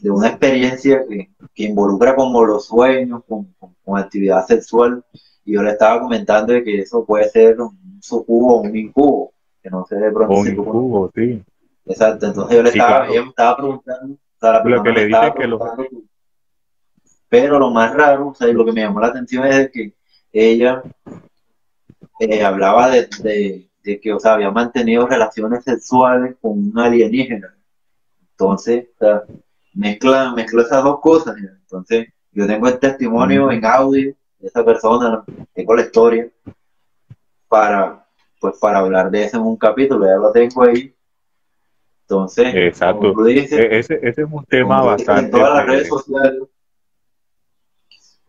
[0.00, 5.02] de una experiencia que, que, involucra como los sueños, con, con, actividad sexual,
[5.44, 9.32] y yo le estaba comentando de que eso puede ser un sucubo o un incubo,
[9.62, 10.34] que no sé de pronto.
[10.34, 11.42] Un incubo, sí.
[11.86, 14.18] Exacto, entonces yo le estaba, yo estaba preguntando,
[14.64, 15.58] lo que le dice que lo...
[17.28, 19.94] Pero lo más raro, o sea, lo que me llamó la atención es que
[20.32, 20.82] ella
[22.18, 27.54] eh, hablaba de, de, de, que, o sea, había mantenido relaciones sexuales con un alienígena.
[28.32, 29.22] Entonces, o sea,
[29.74, 31.36] mezcla, mezcla esas dos cosas.
[31.38, 36.28] Entonces, yo tengo el testimonio en audio de esa persona, tengo la historia
[37.48, 38.06] para,
[38.40, 40.94] pues, para hablar de eso en un capítulo, ya lo tengo ahí.
[42.02, 43.14] Entonces, Exacto.
[43.22, 45.26] Dices, e-, ese, ese, es un tema bastante.
[45.26, 46.42] En todas las redes sociales.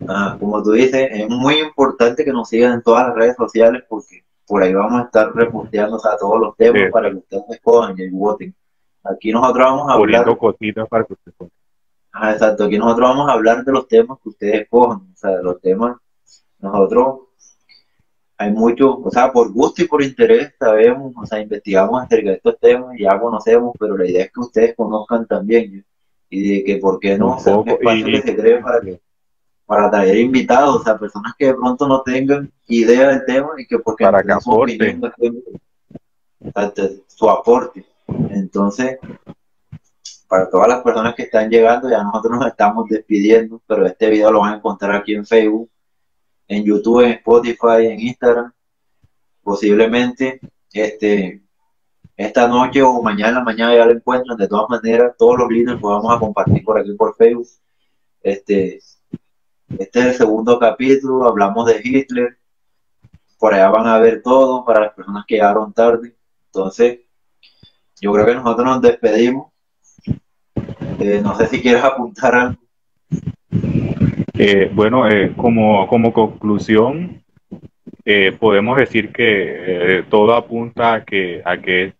[0.08, 3.84] Ah, como tú dices, es muy importante que nos sigan en todas las redes sociales
[3.88, 7.96] porque por ahí vamos a estar reposteando a todos los temas para que ustedes escojan
[7.98, 8.56] y voten.
[9.04, 10.38] Aquí nosotros vamos a hablar.
[10.38, 11.52] cositas para que ustedes
[12.12, 12.66] Ah, exacto.
[12.66, 14.98] Aquí nosotros vamos a hablar de los temas que ustedes escojan.
[14.98, 15.98] O sea, de los temas.
[16.60, 17.31] Nosotros
[18.42, 22.36] hay mucho, o sea, por gusto y por interés sabemos, o sea, investigamos acerca de
[22.38, 25.86] estos temas y ya conocemos, pero la idea es que ustedes conozcan también
[26.30, 29.00] y de que por qué no, un, un espacio que se cree para que
[29.72, 33.66] para traer invitados, o sea, personas que de pronto no tengan idea del tema y
[33.66, 35.02] que porque para que aporten.
[37.08, 37.86] su aporte.
[38.32, 38.98] Entonces,
[40.28, 44.30] para todas las personas que están llegando, ya nosotros nos estamos despidiendo, pero este video
[44.30, 45.70] lo van a encontrar aquí en Facebook,
[46.52, 48.52] en YouTube, en Spotify, en Instagram,
[49.42, 50.42] posiblemente
[50.74, 51.42] este
[52.18, 54.38] esta noche o mañana, mañana ya lo encuentran.
[54.38, 57.48] De todas maneras, todos los links los vamos a compartir por aquí por Facebook.
[58.22, 58.80] Este,
[59.80, 62.38] este es el segundo capítulo, hablamos de Hitler.
[63.40, 66.16] Por allá van a ver todo para las personas que llegaron tarde.
[66.48, 67.00] Entonces,
[68.02, 69.52] yo creo que nosotros nos despedimos.
[71.00, 72.61] Eh, no sé si quieres apuntar algo.
[74.44, 77.24] Eh, bueno, eh, como, como conclusión,
[78.40, 81.94] podemos decir que todo apunta a que, a que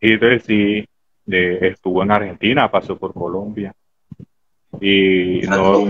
[0.00, 0.86] Hitler sí
[1.26, 3.74] estuvo en Argentina, pasó por Colombia
[4.80, 5.86] y no,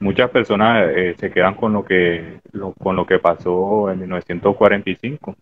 [0.00, 2.40] muchas personas eh, se quedan con lo que
[2.78, 5.36] con lo que pasó en 1945.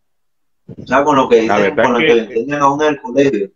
[0.68, 3.50] O sea, con lo que dicen, con lo que, le enseñan a uno del colegio.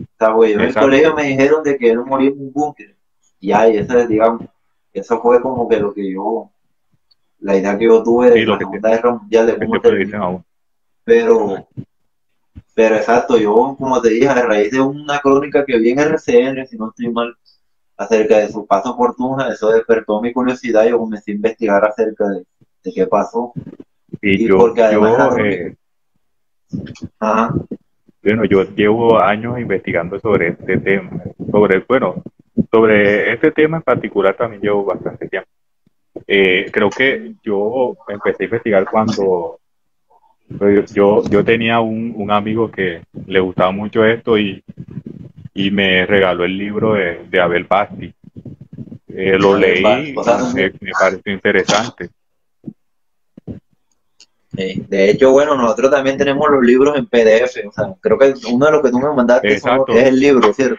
[0.00, 2.94] O sea, güey, en el colegio me dijeron de que él murió en un búnker.
[3.42, 4.42] Y ahí, eso, digamos,
[4.92, 6.48] eso fue como que lo que yo,
[7.40, 10.44] la idea que yo tuve de la Segunda Guerra Mundial de cómo
[11.02, 11.66] Pero,
[12.72, 16.68] Pero exacto, yo como te dije, a raíz de una crónica que vi en RCN,
[16.68, 17.36] si no estoy mal,
[17.96, 21.84] acerca de su paso por Tunja, eso despertó mi curiosidad y yo comencé a investigar
[21.84, 22.46] acerca de,
[22.84, 23.52] de qué pasó.
[24.20, 25.76] Y, Y yo, porque además yo, eh,
[27.18, 27.54] Ajá,
[28.22, 31.10] bueno, yo llevo años investigando sobre este tema,
[31.50, 32.22] sobre, bueno,
[32.70, 35.48] sobre este tema en particular también llevo bastante tiempo.
[36.26, 39.58] Eh, creo que yo empecé a investigar cuando
[40.58, 44.62] pues, yo, yo tenía un, un amigo que le gustaba mucho esto y,
[45.54, 48.12] y me regaló el libro de, de Abel Basti.
[49.08, 50.14] Eh, lo leí,
[50.54, 52.08] me, me pareció interesante.
[54.52, 58.66] De hecho, bueno, nosotros también tenemos los libros en PDF, o sea, creo que uno
[58.66, 60.76] de los que tú me mandaste son- es el libro, ¿cierto?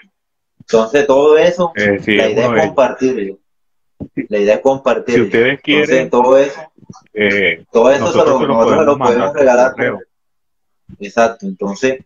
[0.60, 3.38] Entonces, todo eso, Eh, sí, la idea es de- compartir.
[4.30, 5.16] La idea es compartir.
[5.16, 6.62] Si ustedes quieren, Entonces, todo eso,
[7.14, 9.72] eh, todo eso nosotros se lo nosotros se lo podemos regalar.
[9.74, 10.00] correo.
[11.00, 12.04] Exacto, entonces,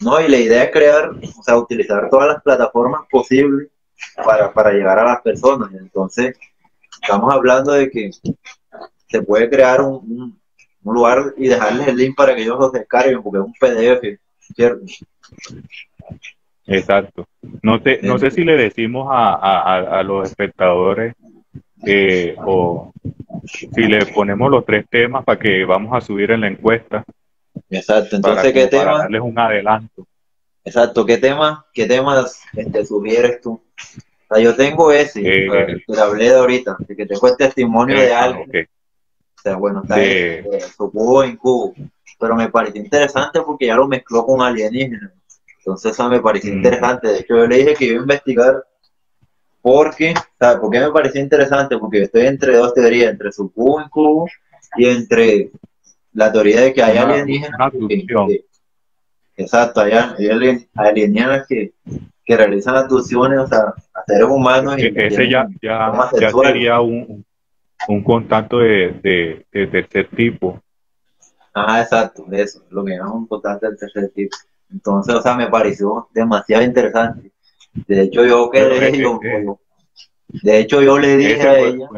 [0.00, 3.68] no, y la idea es crear, o sea, utilizar todas las plataformas posibles
[4.24, 5.70] para, para llegar a las personas.
[5.74, 6.36] Entonces,
[7.02, 8.10] estamos hablando de que
[9.08, 10.41] se puede crear un, un-
[10.84, 14.18] un lugar y dejarles el link para que ellos lo descarguen, porque es un PDF,
[14.54, 14.84] ¿cierto?
[16.66, 17.26] Exacto.
[17.62, 21.14] No sé, no sé si le decimos a, a- a- los espectadores
[21.84, 22.92] eh, o
[23.46, 27.04] si le ponemos los tres temas para que vamos a subir en la encuesta
[27.68, 28.98] Exacto, para, entonces, ¿qué como para tema?
[29.02, 30.06] darles un adelanto.
[30.64, 33.60] Exacto, ¿qué tema, qué temas este, sugieres tú?
[34.30, 35.48] O sea, yo tengo ese, Eh,
[35.84, 38.68] que le hablé de ahorita, que tengo el testimonio Eh, de ah, alguien.
[39.42, 41.74] Sea, bueno, está De- en su cubo en cubo.
[42.18, 45.10] Pero me pareció interesante porque ya lo mezcló con alienígenas.
[45.58, 46.56] Entonces eso me pareció Mm.
[46.56, 47.08] interesante.
[47.08, 48.64] De hecho, yo le dije que iba a investigar
[49.60, 51.78] porque, ¿sabes por qué me pareció interesante?
[51.78, 54.26] Porque yo estoy entre dos teorías, entre su cubo en cubo
[54.76, 55.50] y entre
[56.12, 57.58] la teoría de que hay Una- alienígenas.
[57.74, 57.88] una
[58.28, 58.44] que-
[59.36, 61.72] exacto, hay, hay alien- alienígenas que,
[62.24, 64.76] que realizan abducciones o sea, a seres humanos.
[64.78, 67.24] y E- ese ya, ya, ya sería un,
[67.88, 70.60] un contacto de, de, de tercer tipo.
[71.54, 74.36] Ajá, exacto, eso, lo que llaman un constante del tercer tipo.
[74.70, 77.30] Entonces, o sea, me pareció demasiado interesante.
[77.86, 79.20] De hecho, yo Pero, quedé, eh, yo-
[80.28, 81.88] de hecho, yo le dije a ella,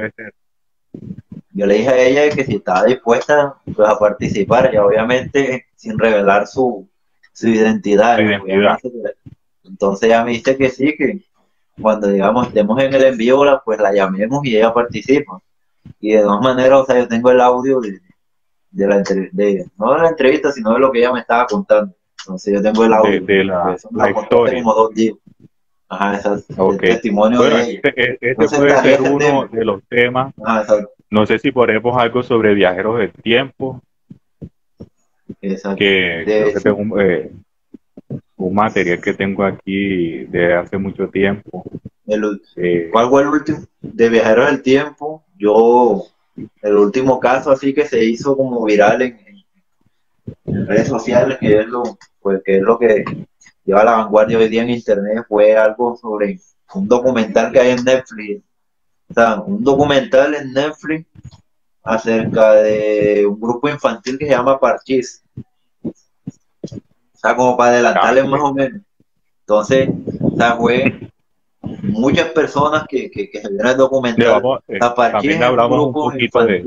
[1.52, 5.98] yo le dije a ella que si estaba dispuesta pues, a participar, y obviamente sin
[5.98, 6.88] revelar su,
[7.32, 8.18] su identidad.
[8.18, 8.78] Identidad.
[9.64, 11.20] Entonces ella me dice que sí, que
[11.80, 15.40] cuando digamos estemos en el envío, pues la llamemos y ella participa.
[16.00, 18.00] Y de dos maneras, o sea, yo tengo el audio de,
[18.70, 21.46] de la entre- de, no de la entrevista, sino de lo que ella me estaba
[21.46, 21.94] contando.
[22.20, 23.10] Entonces yo tengo el audio.
[23.12, 24.54] De- de la- la historia.
[24.62, 25.14] como dos días.
[25.88, 26.44] Ajá, exacto.
[26.58, 26.72] Ok.
[26.74, 27.72] El testimonio Bueno, de ella.
[27.82, 29.48] este, e- este Entonces, puede ser ese uno tema.
[29.52, 30.34] de los temas.
[30.44, 30.90] Ajá, exacto.
[31.10, 33.80] No sé si ponemos algo sobre viajeros del tiempo,
[35.40, 35.76] exacto.
[35.78, 37.30] que De creo que tengo un, eh,
[38.36, 41.64] un material que tengo aquí de hace mucho tiempo.
[42.06, 43.58] El, Eh, ¿Cuál fue el último?
[43.80, 46.04] De Viajeros del Tiempo, yo,
[46.62, 49.18] el último caso así que se hizo como viral en,
[50.44, 51.82] en redes sociales, que es lo,
[52.20, 53.04] pues, que es lo que
[53.64, 56.40] lleva la vanguardia hoy día en internet, fue algo sobre
[56.74, 58.42] un documental que hay en Netflix.
[59.10, 61.06] O sea, un documental en Netflix
[61.82, 65.22] acerca de un grupo infantil que se llama Parchís.
[66.64, 68.80] O sea, como para adelantarles Ah, más o menos.
[69.40, 69.88] Entonces,
[70.20, 71.03] o sea, fue
[71.92, 73.66] muchas personas que, que, que se vieron
[74.42, 74.78] vamos- eh,
[75.12, 76.64] también hablamos un poquito de.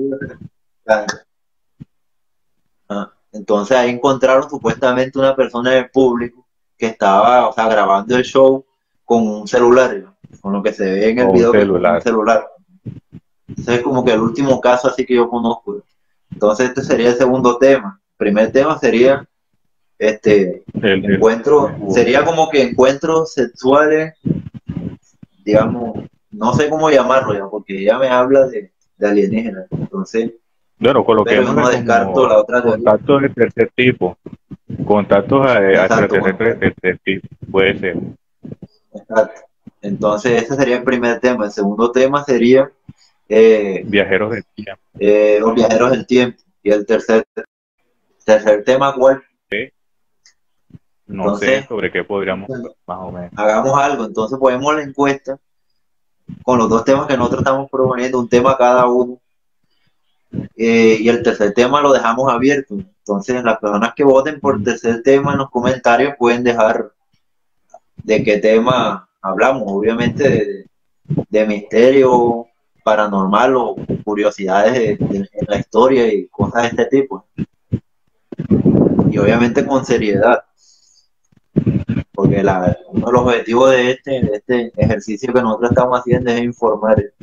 [2.90, 6.46] Ah, Entonces ahí encontraron supuestamente una persona del público
[6.78, 8.66] que estaba, o sea, grabando el show
[9.04, 10.06] con un celular,
[10.42, 11.96] con lo que se ve en el video que celular.
[11.96, 12.48] un celular.
[13.58, 15.82] Ese es como que el último caso así que yo conozco.
[16.32, 18.00] Entonces este sería el segundo tema.
[18.12, 19.28] El primer tema sería
[20.00, 21.20] este el- el-
[21.92, 24.14] sería como que encuentros sexuales,
[25.48, 26.00] digamos,
[26.32, 29.66] no sé cómo llamarlo ya, porque ella me habla de, de alienígenas.
[29.72, 30.34] Entonces,
[30.78, 32.84] bueno, coloquemos no descarto la otra teoría.
[32.84, 34.18] contactos de tercer tipo.
[34.86, 37.28] Contactos eh, extraterrestres de tercer tipo.
[37.50, 37.98] Puede ser.
[38.94, 39.42] Exacto.
[39.82, 41.46] Entonces, ese sería el primer tema.
[41.46, 42.70] El segundo tema sería
[43.30, 44.82] eh, Viajeros del tiempo.
[45.00, 46.38] eh, los viajeros del tiempo.
[46.62, 47.26] Y el tercer,
[48.26, 49.24] tercer tema, ¿cuál?
[51.08, 52.50] No Entonces- sé sobre qué podríamos
[52.86, 53.32] más o menos.
[53.36, 54.06] Hagamos algo.
[54.06, 55.38] Entonces, ponemos la encuesta
[56.44, 59.20] con los dos temas que nosotros estamos proponiendo, un tema cada uno.
[60.58, 62.76] Eh, y el tercer tema lo dejamos abierto.
[62.76, 66.92] Entonces, las personas que voten por el tercer tema en los comentarios pueden dejar
[68.04, 69.64] de qué tema hablamos.
[69.68, 70.66] Obviamente, de,
[71.30, 72.46] de misterio
[72.84, 77.26] paranormal o curiosidades de, de- la historia y cosas de este tipo.
[79.10, 80.44] Y obviamente con seriedad.
[82.18, 86.32] Porque la, uno de los objetivos de este, de este ejercicio que nosotros estamos haciendo
[86.32, 87.14] es informar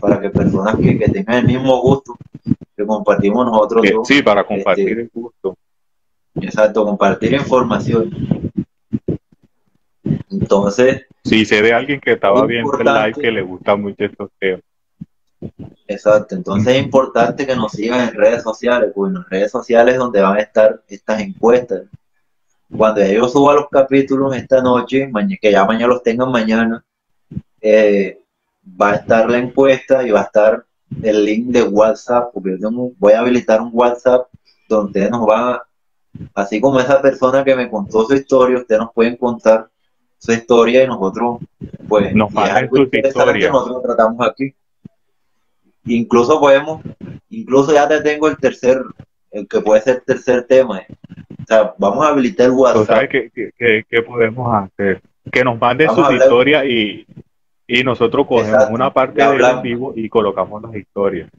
[0.00, 2.16] para que personas que, que tengan el mismo gusto
[2.76, 3.86] que compartimos nosotros.
[3.92, 5.56] dos, sí, para compartir este, el gusto.
[6.34, 8.10] Exacto, compartir información.
[10.28, 11.06] Entonces.
[11.22, 14.62] Sí, sé de alguien que estaba viendo el live que le gusta mucho estos temas.
[15.86, 20.00] Exacto, entonces es importante que nos sigan en redes sociales, porque en redes sociales es
[20.00, 21.82] donde van a estar estas encuestas.
[22.76, 25.10] Cuando yo suba los capítulos esta noche,
[25.40, 26.84] que ya mañana los tengan mañana,
[27.60, 28.18] eh,
[28.80, 30.64] va a estar la encuesta y va a estar
[31.02, 34.26] el link de WhatsApp, porque yo voy a habilitar un WhatsApp
[34.68, 35.66] donde nos va,
[36.34, 39.68] así como esa persona que me contó su historia, ustedes nos pueden contar
[40.18, 41.40] su historia y nosotros,
[41.88, 43.52] pues, nos sus historias.
[43.52, 44.54] nosotros tratamos aquí.
[45.86, 46.82] Incluso podemos,
[47.28, 48.82] incluso ya te tengo el tercer,
[49.48, 50.82] que puede ser el tercer tema.
[51.42, 52.86] O sea, vamos a habilitar WhatsApp.
[52.86, 55.02] ¿Sabes qué, qué, podemos hacer?
[55.32, 57.06] Que nos manden sus historias y,
[57.66, 61.30] y nosotros cogemos una parte del vivo y colocamos las historias.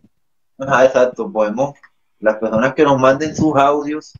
[0.58, 1.32] Ajá, exacto.
[1.32, 1.76] Podemos,
[2.20, 4.14] las personas que nos manden sus audios,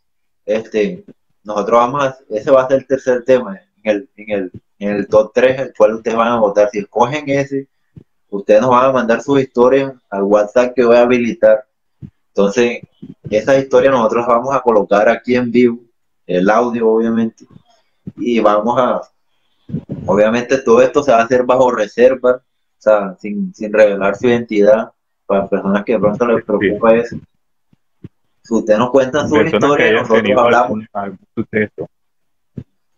[0.46, 1.04] este,
[1.44, 4.90] nosotros vamos a, ese va a ser el tercer tema, en el, en el, en
[4.96, 6.70] el top 3, el cual ustedes van a votar.
[6.72, 7.68] Si escogen ese,
[8.30, 11.66] ustedes nos van a mandar sus historias al WhatsApp que voy a habilitar.
[12.36, 12.82] Entonces,
[13.30, 15.80] esa historia nosotros vamos a colocar aquí en vivo,
[16.28, 17.46] el audio obviamente,
[18.18, 19.02] y vamos a,
[20.06, 22.42] obviamente todo esto se va a hacer bajo reserva, o
[22.78, 24.92] sea, sin, revelar su identidad,
[25.26, 27.16] para personas que de pronto les preocupa eso.
[28.44, 30.80] Si ustedes nos cuentan su historia, nosotros hablamos.
[31.34, 31.90] suceso.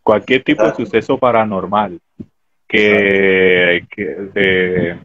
[0.02, 2.00] Cualquier tipo de suceso paranormal,
[2.68, 4.98] que, que,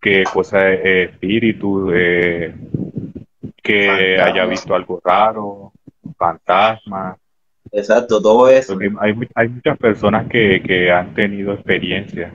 [0.00, 1.90] que cosa de espíritu,
[3.68, 5.72] que haya visto algo raro,
[6.16, 7.18] fantasmas.
[7.70, 8.78] Exacto, todo eso.
[8.98, 12.32] Hay, hay muchas personas que, que han tenido experiencia.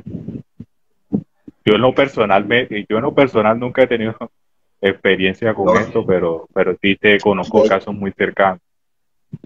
[1.66, 2.48] Yo en lo personal,
[2.88, 4.16] yo en lo personal nunca he tenido
[4.82, 8.60] experiencia con esto, pero, pero sí te conozco casos muy cercanos.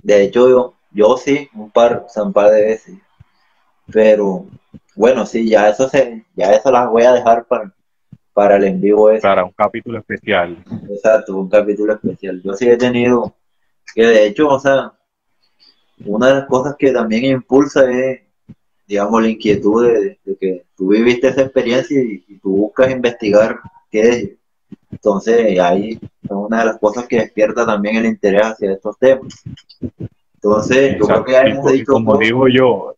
[0.04, 2.98] De hecho, yo, yo sí, un par, un par de veces.
[3.90, 4.46] Pero
[4.94, 7.72] bueno, sí, ya eso se, ya eso las voy a dejar para,
[8.38, 10.64] para el en vivo Para un capítulo especial.
[10.92, 12.40] Exacto, un capítulo especial.
[12.44, 13.34] Yo sí he tenido,
[13.96, 14.94] que de hecho, o sea,
[16.06, 18.22] una de las cosas que también impulsa es,
[18.86, 23.60] digamos, la inquietud de, que tú viviste esa experiencia y, tú buscas investigar
[23.90, 24.30] qué es.
[24.92, 29.44] Entonces, ahí es una de las cosas que despierta también el interés hacia estos temas.
[30.36, 31.92] Entonces, yo creo que hemos dicho.
[31.94, 32.96] Como digo yo,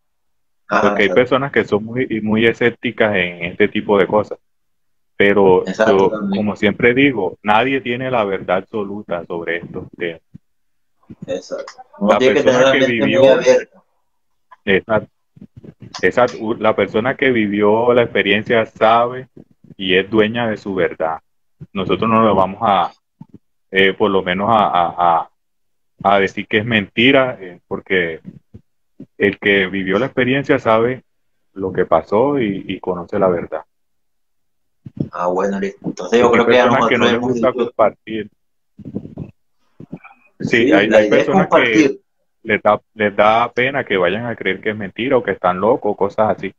[0.67, 4.37] porque hay personas que son muy, muy escépticas en este tipo de cosas.
[5.19, 5.65] Pero
[6.33, 10.21] como siempre digo, nadie tiene la verdad absoluta sobre estos temas.
[11.27, 11.73] Exacto.
[12.07, 13.23] la persona que, vivió,
[15.99, 19.27] exacto, la persona que vivió la experiencia sabe
[19.75, 21.17] y es dueña de su verdad.
[21.73, 22.93] Nosotros no lo vamos a,
[23.71, 25.29] eh, por lo menos a,
[26.01, 28.21] a, decir que es mentira, eh, porque
[29.17, 31.03] el que vivió la experiencia sabe
[31.55, 33.63] lo que pasó y, conoce la verdad.
[35.11, 38.29] Ah, bueno, entonces yo creo que, ya que no les gusta compartir.
[40.39, 41.99] Sí, hay, personas que
[42.43, 45.59] les da, les da pena que vayan a creer que es mentira o que están
[45.59, 46.53] locos, cosas así.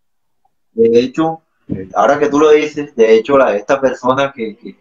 [0.72, 1.42] De hecho,
[1.94, 4.76] ahora que tú lo dices, de hecho, la, esta persona que, que,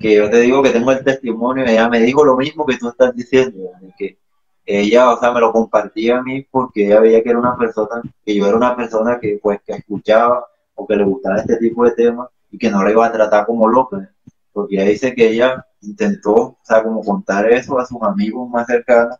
[0.00, 2.88] que yo te digo que tengo el testimonio, ella me dijo lo mismo que tú
[2.88, 4.16] estás diciendo, que
[4.64, 8.00] ella, o sea, me lo compartía a mí porque ella veía que era una persona,
[8.24, 11.84] que yo era una persona que, pues, que escuchaba o que le gustaba este tipo
[11.84, 14.12] de temas y que no la iba a tratar como loca,
[14.52, 18.66] porque ella dice que ella intentó, o sea, como contar eso a sus amigos más
[18.66, 19.16] cercanos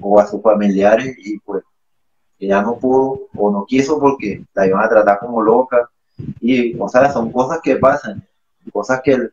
[0.00, 1.62] o a sus familiares y pues
[2.38, 5.90] ella no pudo o no quiso porque la iban a tratar como loca
[6.40, 8.26] y, o sea, son cosas que pasan,
[8.72, 9.28] cosas que,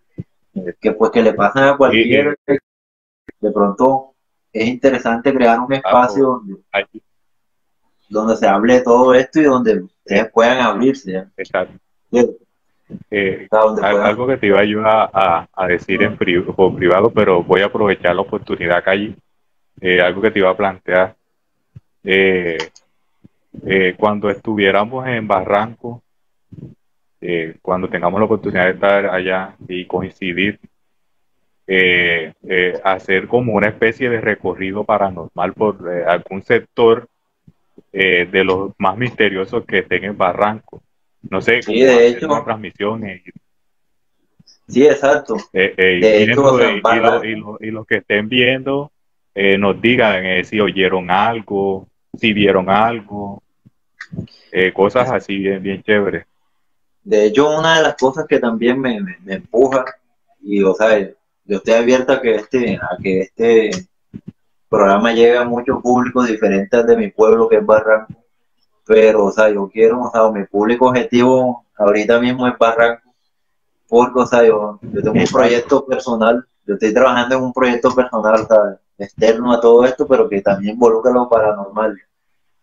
[0.80, 4.14] que pues que le pasan a cualquiera, de pronto
[4.52, 6.42] es interesante crear un espacio
[8.10, 11.28] donde, se hable de todo esto y donde ustedes puedan abrirse.
[11.38, 11.74] Exacto.
[13.12, 18.16] Eh, algo que te iba a ayudar a, decir en privado, pero voy a aprovechar
[18.16, 19.16] la oportunidad acá allí.
[19.82, 21.16] Eh, algo que te iba a plantear.
[22.04, 22.58] Eh,
[23.98, 26.04] cuando estuviéramos en Barranco,
[27.62, 30.60] cuando tengamos la oportunidad de estar allá y coincidir,
[31.70, 37.10] eh, eh, hacer como una especie de recorrido paranormal por eh, algún sector
[37.92, 40.84] de los más misteriosos que estén en Barranco.
[41.30, 43.04] No sé, sí, de hecho, una transmisión.
[44.68, 45.38] sí, exacto.
[45.54, 46.26] y,
[47.72, 48.92] los que estén viendo
[49.36, 53.44] nos digan si oyeron algo, si vieron algo.
[54.52, 56.26] eh, cosas así bien, bien chéveres.
[57.04, 59.86] De hecho, una de las cosas que también me, me, me empuja,
[60.42, 63.72] y o sea, yo estoy abierto a que este, a que este
[64.70, 68.14] programa llegue a muchos públicos diferentes de mi pueblo, que es Barranco,
[68.88, 73.14] pero, o sea, yo quiero, o sea, mi público objetivo ahorita mismo es Barranco,
[73.88, 77.94] porque, o sea, yo, yo tengo un proyecto personal, yo estoy trabajando en un proyecto
[77.94, 82.00] personal, sea, externo a todo esto, pero que también involucra lo paranormal,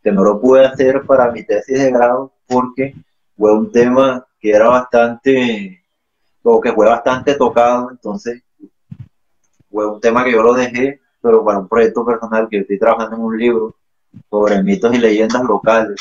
[0.03, 2.95] que no lo pude hacer para mi tesis de grado porque
[3.37, 5.83] fue un tema que era bastante,
[6.43, 8.43] o que fue bastante tocado, entonces
[9.71, 13.17] fue un tema que yo lo dejé, pero para un proyecto personal que estoy trabajando
[13.17, 13.75] en un libro
[14.31, 15.97] sobre mitos y leyendas locales,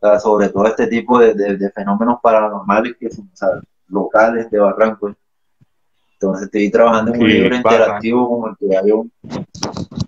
[0.00, 3.48] o sea, sobre todo este tipo de, de, de fenómenos paranormales que son o sea,
[3.88, 5.14] locales de Barranco.
[6.14, 9.12] Entonces estoy trabajando en un Sí, libro interactivo como el que hay un...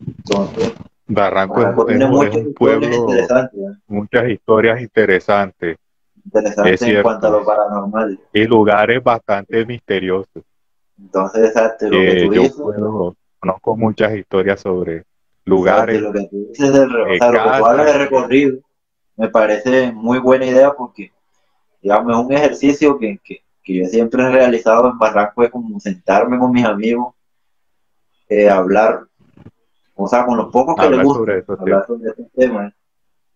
[0.06, 0.74] Entonces,
[1.08, 3.78] Barranco, Barranco es, tiene es- muchas es un historias pueblo, interesantes, ¿eh?
[3.88, 5.76] muchas historias interesantes
[6.24, 7.02] interesantes Es en cierto.
[7.02, 8.20] cuanto a lo paranormal.
[8.32, 10.44] y lugares bastante misteriosos.
[10.98, 15.04] Entonces, exacto, lo que Eh, tú yo dices, puedo, conozco muchas historias sobre
[15.48, 18.58] lugares, lo que tú dices del o eh, sea, lo que tú hablas de recorrido,
[19.16, 21.12] me parece muy buena idea porque,
[21.82, 25.78] digamos, es un ejercicio que, que, que yo siempre he realizado en Barranco, es como
[25.80, 27.14] sentarme con mis amigos,
[28.28, 29.06] eh, hablar,
[29.94, 32.72] o sea, con los pocos que les gusta, sobre hablar sobre estos temas.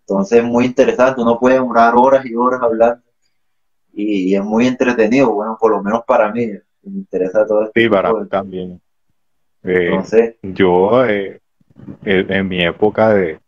[0.00, 3.02] Entonces es muy interesante, uno puede durar horas y horas hablando
[3.92, 7.82] y, y es muy entretenido, bueno, por lo menos para mí, me interesa todo este
[7.82, 8.80] Sí, para mí también.
[9.62, 11.40] Eh, Entonces, yo, eh,
[12.04, 13.40] en, en mi época de,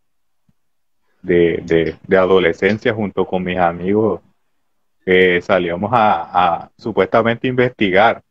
[1.23, 4.21] de, de, de adolescencia, junto con mis amigos,
[5.07, 8.23] eh, salíamos a, a supuestamente investigar.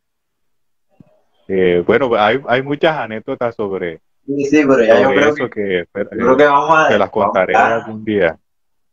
[1.46, 5.50] Eh, bueno, hay, hay muchas anécdotas sobre, sí, sí, pero ya yo creo eso que,
[5.50, 8.38] que, eh, yo creo que vamos a, te las contaré a- algún día.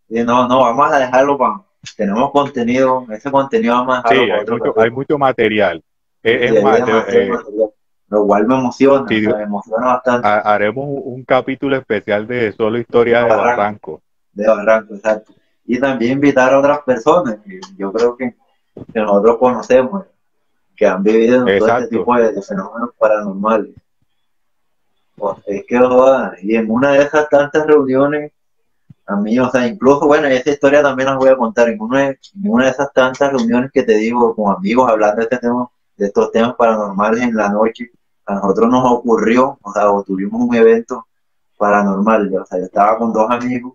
[0.10, 1.64] sí, no, no, vamos a dejarlo para,
[1.96, 4.84] tenemos contenido, ese contenido vamos a Sí, dejarlo para hay otro mucho, capítulo.
[4.84, 5.84] hay mucho material.
[6.24, 7.72] Sí, Es, sí, es más, eh, material.
[8.12, 12.78] Lo cual me emociona, Sí, me emociona bastante ha- haremos un, capítulo especial de solo
[12.78, 13.48] historia de Barranco.
[13.48, 14.02] Barranco.
[14.34, 15.34] de Barranco, exacto.
[15.66, 18.36] Y también invitar a otras personas que yo creo que,
[18.94, 20.04] que nosotros conocemos,
[20.76, 23.76] que han vivido en todo este tipo de, de fenómenos paranormales.
[25.16, 28.34] Pues, es que, joder, y en una de esas tantas reuniones,
[29.06, 32.10] a mí, o sea, incluso, bueno, esa historia también las voy a contar, en una,
[32.10, 35.70] en una de esas tantas reuniones que te digo, con amigos hablando de este tema,
[35.96, 37.90] de estos temas paranormales en la noche,
[38.32, 41.08] a nosotros nos ocurrió, o sea, o tuvimos un evento
[41.58, 43.74] paranormal, o sea, yo estaba con dos amigos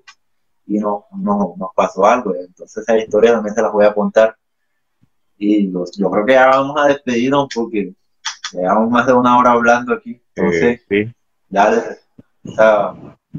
[0.67, 4.37] y no, no, nos pasó algo, entonces esa historia también se las voy a contar.
[5.39, 7.95] Y los- yo creo que ya vamos a despedirnos porque
[8.53, 10.81] llevamos más de una hora hablando aquí, entonces...
[10.91, 11.15] Eh, sí,
[11.49, 11.71] Ya,
[12.45, 12.95] o sea,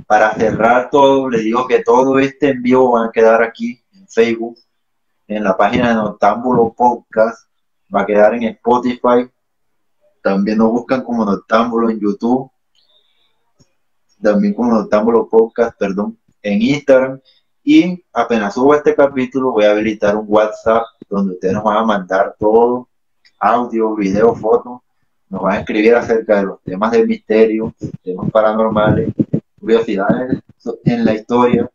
[0.05, 4.57] para cerrar todo, les digo que todo este envío va a quedar aquí en Facebook,
[5.27, 7.49] en la página de Noctámbulo Podcast,
[7.93, 9.29] va a quedar en Spotify,
[10.27, 12.51] también nos buscan como Noctámbulo en YouTube,
[14.21, 17.21] también como Noctámbulo Podcast, perdón, en Instagram,
[17.63, 21.83] y apenas subo este capítulo voy a habilitar un WhatsApp donde ustedes nos van a
[21.85, 22.89] mandar todo,
[23.39, 24.81] audio, video, fotos,
[25.29, 27.73] nos van a escribir acerca de los temas de misterio,
[28.03, 29.13] temas paranormales,
[29.59, 30.41] curiosidades
[30.83, 31.71] en la historia,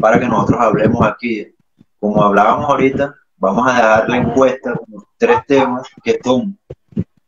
[0.00, 1.54] para que nosotros hablemos aquí.
[1.98, 6.58] Como hablábamos ahorita, vamos a dejar la encuesta con los tres temas que son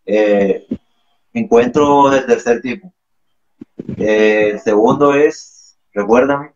[0.06, 0.66] eh,
[1.32, 2.92] encuentros de tercer tipo.
[3.96, 6.52] Eh, el segundo es, recuérdame,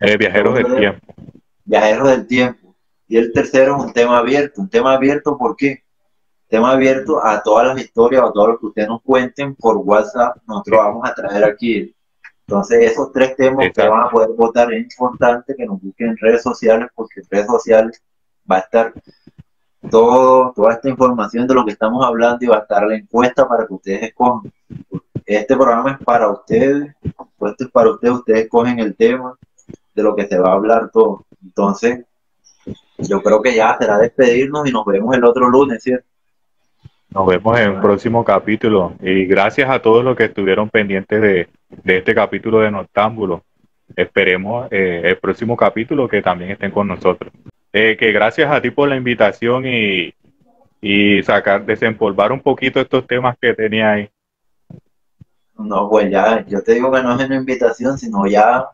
[0.00, 1.14] eh, viajeros del tiempo.
[1.64, 2.76] viajeros del tiempo.
[3.08, 4.60] Y el tercero es un tema abierto.
[4.60, 5.82] Un tema abierto, ¿por qué?
[6.48, 9.76] Tema abierto a todas las historias o a todo lo que ustedes nos cuenten por
[9.78, 10.36] WhatsApp.
[10.46, 11.94] Nosotros vamos a traer aquí.
[12.46, 16.16] Entonces, esos tres temas que van a poder votar es importante que nos busquen en
[16.16, 18.02] redes sociales, porque en redes sociales
[18.50, 18.94] va a estar
[19.90, 23.48] todo, toda esta información de lo que estamos hablando y va a estar la encuesta
[23.48, 24.52] para que ustedes escojan.
[25.24, 26.94] Este programa es para ustedes,
[27.36, 29.36] pues esto es para ustedes, ustedes escogen el tema
[29.94, 31.26] de lo que se va a hablar todo.
[31.42, 32.04] Entonces,
[32.98, 36.06] yo creo que ya será despedirnos y nos vemos el otro lunes, ¿cierto?
[37.10, 38.92] Nos vemos en un próximo capítulo.
[39.00, 43.44] Y gracias a todos los que estuvieron pendientes de, de este capítulo de Noctámbulo.
[43.96, 47.32] Esperemos eh, el próximo capítulo que también estén con nosotros.
[47.72, 50.14] Eh, que gracias a ti por la invitación y,
[50.80, 54.10] y sacar, desempolvar un poquito estos temas que tenía ahí.
[55.58, 58.64] No, pues ya, yo te digo que no es una invitación, sino ya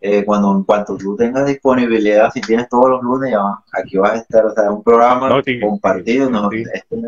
[0.00, 3.40] eh, cuando en cuanto tú tengas disponibilidad, si tienes todos los lunes, ya
[3.72, 6.64] aquí vas a estar, o sea, un programa No, sí, compartido, sí, no, sí.
[6.72, 7.02] este es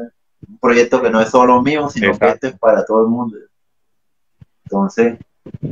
[0.49, 3.37] un proyecto que no es solo mío, sino que este es para todo el mundo.
[4.65, 5.19] Entonces,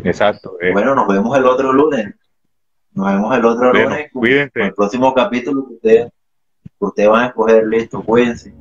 [0.03, 0.57] Exacto.
[0.61, 2.15] eh, bueno, nos vemos el otro lunes.
[2.95, 4.63] Nos vemos el otro Bueno, lunes cuídense.
[4.63, 6.13] el próximo capítulo que ustedes,
[6.63, 7.67] que ustedes van a escoger.
[7.67, 8.55] Listo, cuídense.